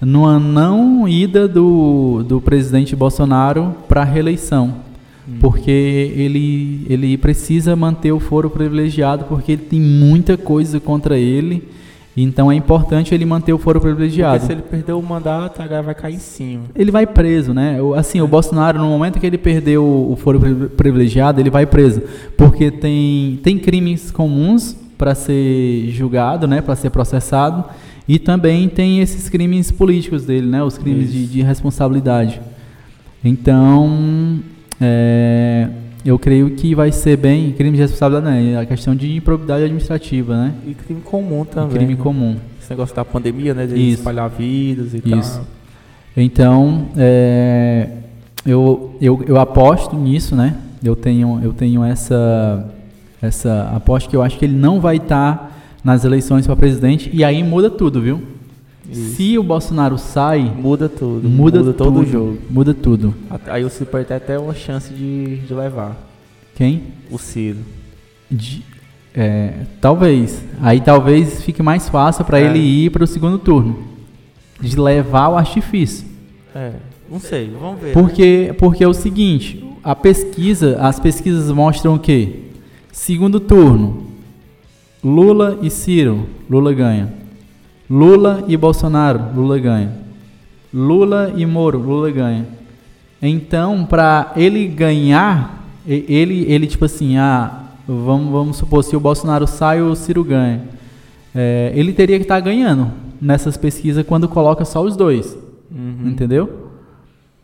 [0.00, 4.74] numa não ida do, do presidente Bolsonaro para a reeleição.
[5.28, 5.36] Hum.
[5.40, 11.76] Porque ele, ele precisa manter o foro privilegiado, porque ele tem muita coisa contra ele
[12.16, 14.38] então é importante ele manter o foro privilegiado.
[14.38, 16.64] Porque se ele perder o mandato, agora vai cair em cima.
[16.74, 17.78] Ele vai preso, né?
[17.94, 20.40] Assim, o Bolsonaro, no momento que ele perdeu o foro
[20.76, 22.02] privilegiado, ele vai preso.
[22.34, 26.62] Porque tem, tem crimes comuns para ser julgado, né?
[26.62, 27.64] Para ser processado.
[28.08, 30.62] E também tem esses crimes políticos dele, né?
[30.62, 32.40] Os crimes de, de, responsabilidade.
[33.22, 34.38] Então,
[34.80, 35.68] é,
[36.08, 38.60] eu creio que vai ser bem crime de responsabilidade, né?
[38.60, 40.54] A questão de improbidade administrativa, né?
[40.66, 41.70] E crime comum também.
[41.70, 42.00] E crime né?
[42.00, 42.36] comum.
[42.60, 43.66] Esse negócio da pandemia, né?
[43.66, 43.98] De Isso.
[43.98, 45.38] espalhar vírus e Isso.
[45.38, 45.46] tal.
[46.16, 47.88] Então, é,
[48.46, 50.56] eu, eu, eu aposto nisso, né?
[50.82, 52.72] Eu tenho, eu tenho essa,
[53.20, 55.50] essa aposta que eu acho que ele não vai estar tá
[55.82, 58.22] nas eleições para presidente e aí muda tudo, viu?
[58.90, 59.16] Isso.
[59.16, 61.28] Se o Bolsonaro sai, muda tudo.
[61.28, 62.38] Muda, muda todo o jogo.
[62.48, 63.14] Muda tudo.
[63.46, 65.96] Aí o Ciro pode ter até uma chance de, de levar.
[66.54, 66.82] Quem?
[67.10, 67.58] O Ciro.
[68.30, 68.62] De,
[69.14, 70.42] é, talvez.
[70.60, 72.44] Aí talvez fique mais fácil para é.
[72.44, 73.78] ele ir para o segundo turno.
[74.60, 76.06] De levar o artifício.
[76.54, 76.72] É,
[77.10, 77.92] não sei, vamos ver.
[77.92, 78.52] Porque, né?
[78.54, 82.40] porque é o seguinte, a pesquisa, as pesquisas mostram o quê?
[82.90, 84.06] Segundo turno,
[85.04, 87.25] Lula e Ciro, Lula ganha.
[87.88, 89.92] Lula e Bolsonaro, Lula ganha.
[90.72, 92.46] Lula e Moro, Lula ganha.
[93.22, 99.46] Então, para ele ganhar, ele, ele tipo assim, ah, vamos, vamos supor, se o Bolsonaro
[99.46, 100.62] sai, o Ciro ganha.
[101.34, 105.36] É, ele teria que estar tá ganhando nessas pesquisas quando coloca só os dois.
[105.70, 106.08] Uhum.
[106.10, 106.65] Entendeu?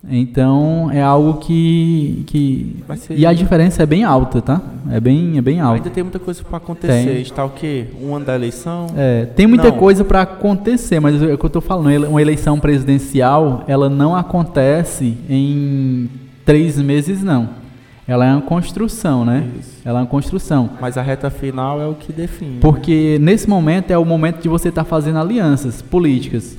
[0.08, 2.24] Então é algo que.
[2.26, 3.18] que ser...
[3.18, 4.60] E a diferença é bem alta, tá?
[4.90, 5.76] É bem, é bem alta.
[5.76, 7.12] Ainda tem muita coisa para acontecer.
[7.12, 7.22] Tem.
[7.22, 7.86] Está o quê?
[8.02, 8.88] Um ano da eleição?
[8.96, 9.78] É, tem muita não.
[9.78, 12.08] coisa para acontecer, mas é o que eu estou falando.
[12.08, 16.10] Uma eleição presidencial, ela não acontece em
[16.44, 17.62] três meses, não.
[18.06, 19.48] Ela é uma construção, né?
[19.60, 19.80] Isso.
[19.84, 20.70] Ela é uma construção.
[20.80, 22.58] Mas a reta final é o que define.
[22.60, 26.58] Porque nesse momento é o momento de você estar tá fazendo alianças políticas.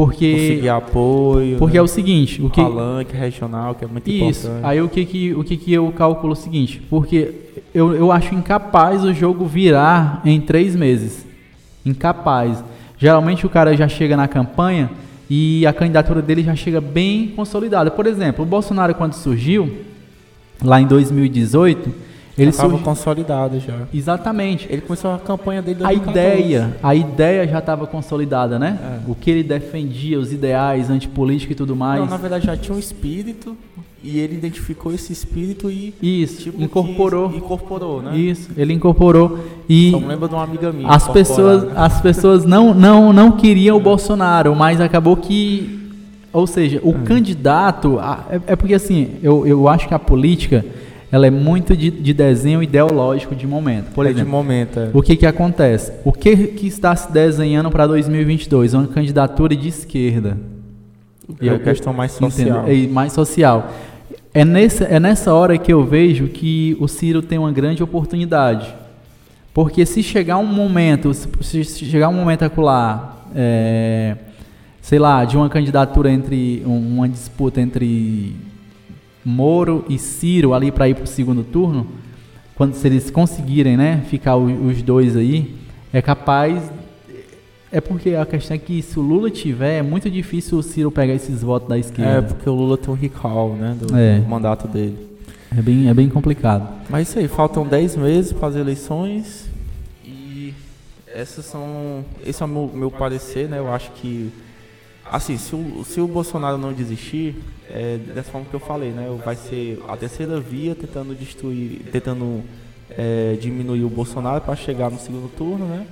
[0.00, 1.58] Porque conseguir apoio.
[1.58, 1.80] Porque né?
[1.80, 4.66] é o seguinte, o que palanque regional que é muito isso, importante.
[4.66, 7.34] Aí o que que o que que eu calculo é o seguinte, porque
[7.74, 11.26] eu, eu acho incapaz o jogo virar em três meses,
[11.84, 12.64] incapaz.
[12.96, 14.90] Geralmente o cara já chega na campanha
[15.28, 17.90] e a candidatura dele já chega bem consolidada.
[17.90, 19.84] Por exemplo, o Bolsonaro quando surgiu
[20.62, 22.09] lá em 2018
[22.42, 23.74] ele estava consolidado já.
[23.92, 24.66] Exatamente.
[24.70, 25.84] Ele começou a campanha dele.
[25.84, 28.78] A ideia, a ideia já estava consolidada, né?
[28.82, 29.10] É.
[29.10, 32.00] O que ele defendia, os ideais antipolíticos e tudo mais.
[32.00, 33.56] Não, na verdade já tinha um espírito
[34.02, 38.16] e ele identificou esse espírito e isso tipo, incorporou, incorporou, né?
[38.16, 39.38] Isso, ele incorporou
[39.68, 40.88] e Só lembra de uma amiga minha.
[40.88, 45.78] As pessoas, as pessoas não não não queriam o Bolsonaro, mas acabou que
[46.32, 47.04] ou seja, o hum.
[47.04, 47.98] candidato.
[48.30, 50.64] É, é, porque assim, eu, eu acho que a política
[51.12, 53.92] ela é muito de, de desenho ideológico de momento.
[53.92, 54.90] Por é exemplo, de momento, é.
[54.94, 55.92] o que, que acontece?
[56.04, 58.74] O que, que está se desenhando para 2022?
[58.74, 60.38] Uma candidatura de esquerda.
[61.40, 62.64] É uma questão mais social.
[62.66, 63.70] É mais social.
[64.32, 68.72] É, nesse, é nessa hora que eu vejo que o Ciro tem uma grande oportunidade.
[69.52, 74.16] Porque se chegar um momento, se chegar um momento acular, é,
[74.80, 78.36] sei lá, de uma candidatura entre, uma disputa entre
[79.24, 81.86] Moro e Ciro ali para ir para o segundo turno,
[82.54, 85.54] quando se eles conseguirem, né, ficar os dois aí,
[85.92, 86.70] é capaz
[87.72, 90.90] é porque a questão é que se o Lula tiver, é muito difícil o Ciro
[90.90, 92.18] pegar esses votos da esquerda.
[92.18, 94.18] É, porque o Lula tem um recall, né, do, é.
[94.18, 94.98] do mandato dele.
[95.56, 96.68] É bem, é bem complicado.
[96.88, 99.48] Mas isso aí, faltam 10 meses para as eleições
[100.04, 100.52] e
[101.06, 104.32] essas são, esse é o meu, meu parecer, né, eu acho que
[105.10, 107.36] assim, se o, se o Bolsonaro não desistir,
[107.68, 109.08] é, dessa forma que eu falei, né?
[109.24, 112.42] Vai ser a terceira via tentando destruir, tentando
[112.90, 115.86] é, diminuir o Bolsonaro para chegar no segundo turno, né?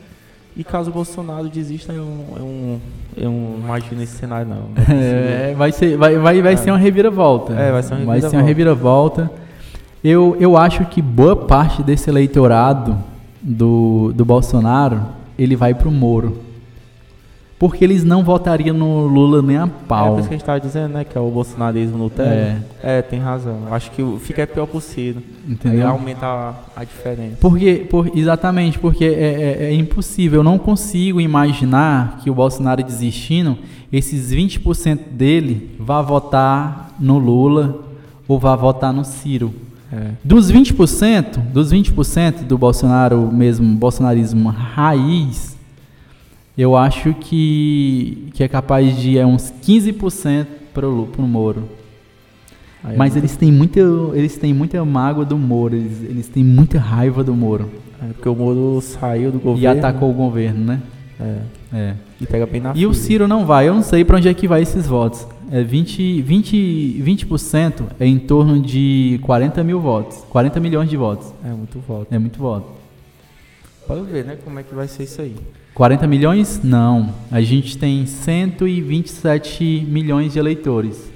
[0.56, 2.04] E caso o Bolsonaro desista, eu,
[2.36, 2.80] eu,
[3.16, 4.70] eu não imagino esse cenário não.
[4.92, 6.56] É, vai ser, vai, vai, vai é.
[6.56, 7.52] ser uma reviravolta.
[7.52, 8.20] É, vai ser uma reviravolta.
[8.20, 9.30] Vai ser uma reviravolta.
[10.02, 12.96] Eu, eu acho que boa parte desse eleitorado
[13.40, 15.02] do, do Bolsonaro,
[15.38, 16.47] ele vai para o Moro.
[17.58, 20.06] Porque eles não votariam no Lula nem a pau.
[20.06, 21.04] É por isso que a gente estava dizendo, né?
[21.04, 22.62] Que é o bolsonarismo no terra.
[22.82, 22.98] É.
[22.98, 23.62] é, tem razão.
[23.72, 25.20] Acho que fica pior possível.
[25.46, 25.80] Entendeu?
[25.80, 27.38] Aí aumenta a, a diferença.
[27.40, 30.40] Porque, por, exatamente, porque é, é, é, impossível.
[30.40, 33.58] Eu não consigo imaginar que o Bolsonaro desistindo,
[33.92, 37.80] esses 20% dele vá votar no Lula
[38.28, 39.52] ou vá votar no Ciro.
[39.92, 40.10] É.
[40.22, 45.57] Dos 20%, dos 20% do Bolsonaro mesmo, bolsonarismo raiz,
[46.58, 51.68] eu acho que, que é capaz de ir uns 15% para o Moro.
[52.82, 53.78] Aí Mas eles têm, muita,
[54.14, 57.70] eles têm muita mágoa do Moro, eles, eles têm muita raiva do Moro.
[58.02, 59.62] É porque o Moro saiu do governo.
[59.62, 60.82] E atacou o governo, né?
[61.20, 61.38] É.
[61.72, 61.94] é.
[62.20, 64.34] E pega bem na E o Ciro não vai, eu não sei para onde é
[64.34, 65.26] que vai esses votos.
[65.50, 70.24] É 20, 20, 20% é em torno de 40 mil votos.
[70.28, 71.32] 40 milhões de votos.
[71.44, 72.06] É muito voto.
[72.10, 72.66] É muito voto.
[73.86, 75.34] Pode ver, né, como é que vai ser isso aí.
[75.78, 76.60] 40 milhões?
[76.64, 77.14] Não.
[77.30, 81.08] A gente tem 127 milhões de eleitores.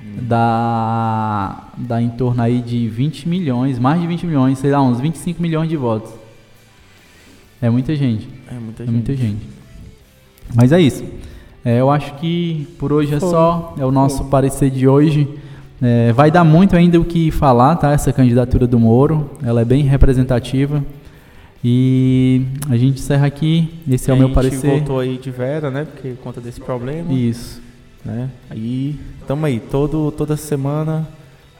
[0.00, 0.18] Hum.
[0.22, 5.00] Dá, dá em torno aí de 20 milhões, mais de 20 milhões, sei lá, uns
[5.00, 6.12] 25 milhões de votos.
[7.60, 8.28] É muita gente.
[8.48, 8.94] É muita é gente.
[8.94, 9.42] Muita gente.
[10.54, 11.02] Mas é isso.
[11.64, 13.30] É, eu acho que por hoje é Foi.
[13.30, 13.74] só.
[13.76, 14.28] É o nosso Foi.
[14.28, 15.28] parecer de hoje.
[15.82, 17.90] É, vai dar muito ainda o que falar, tá?
[17.90, 19.32] Essa candidatura do Moro.
[19.42, 20.84] Ela é bem representativa.
[21.64, 23.80] E a gente encerra aqui.
[23.90, 24.66] Esse é o meu parecer.
[24.66, 25.86] A gente voltou aí de Vera, né?
[25.86, 27.10] Porque conta desse problema.
[27.10, 27.62] Isso.
[28.04, 28.28] Né?
[28.50, 29.58] Aí, tamo aí.
[29.58, 31.08] Todo, toda semana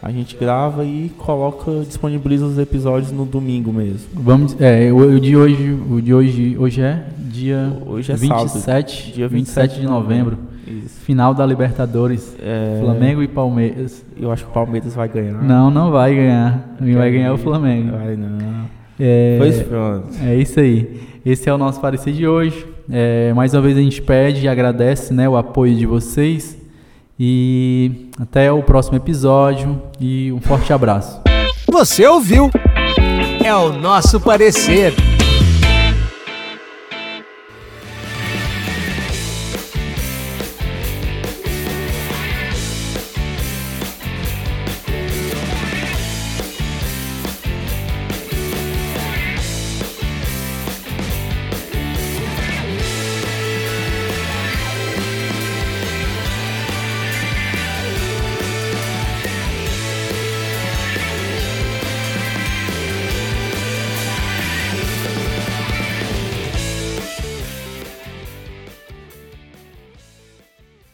[0.03, 4.07] a gente grava e coloca, disponibiliza os episódios no domingo mesmo.
[4.13, 8.59] Vamos, é, o, o de hoje, o de hoje, hoje é dia hoje é 27,
[8.61, 10.39] sábado, dia 27 de novembro.
[10.67, 11.01] Isso.
[11.01, 12.37] Final da Libertadores.
[12.39, 12.79] É...
[12.83, 14.05] Flamengo e Palmeiras.
[14.19, 15.43] Eu acho que o Palmeiras vai ganhar.
[15.43, 16.77] Não, não vai ganhar.
[16.79, 17.93] Quem vai ganhar é o Flamengo.
[17.93, 18.84] Vai não.
[18.99, 20.09] É, pois pronto.
[20.22, 21.01] É isso aí.
[21.24, 22.66] Esse é o nosso parecer de hoje.
[22.90, 26.57] É, mais uma vez a gente pede e agradece né, o apoio de vocês.
[27.18, 29.80] E até o próximo episódio.
[30.01, 31.20] E um forte abraço.
[31.70, 32.51] Você ouviu?
[33.42, 34.92] É o nosso parecer.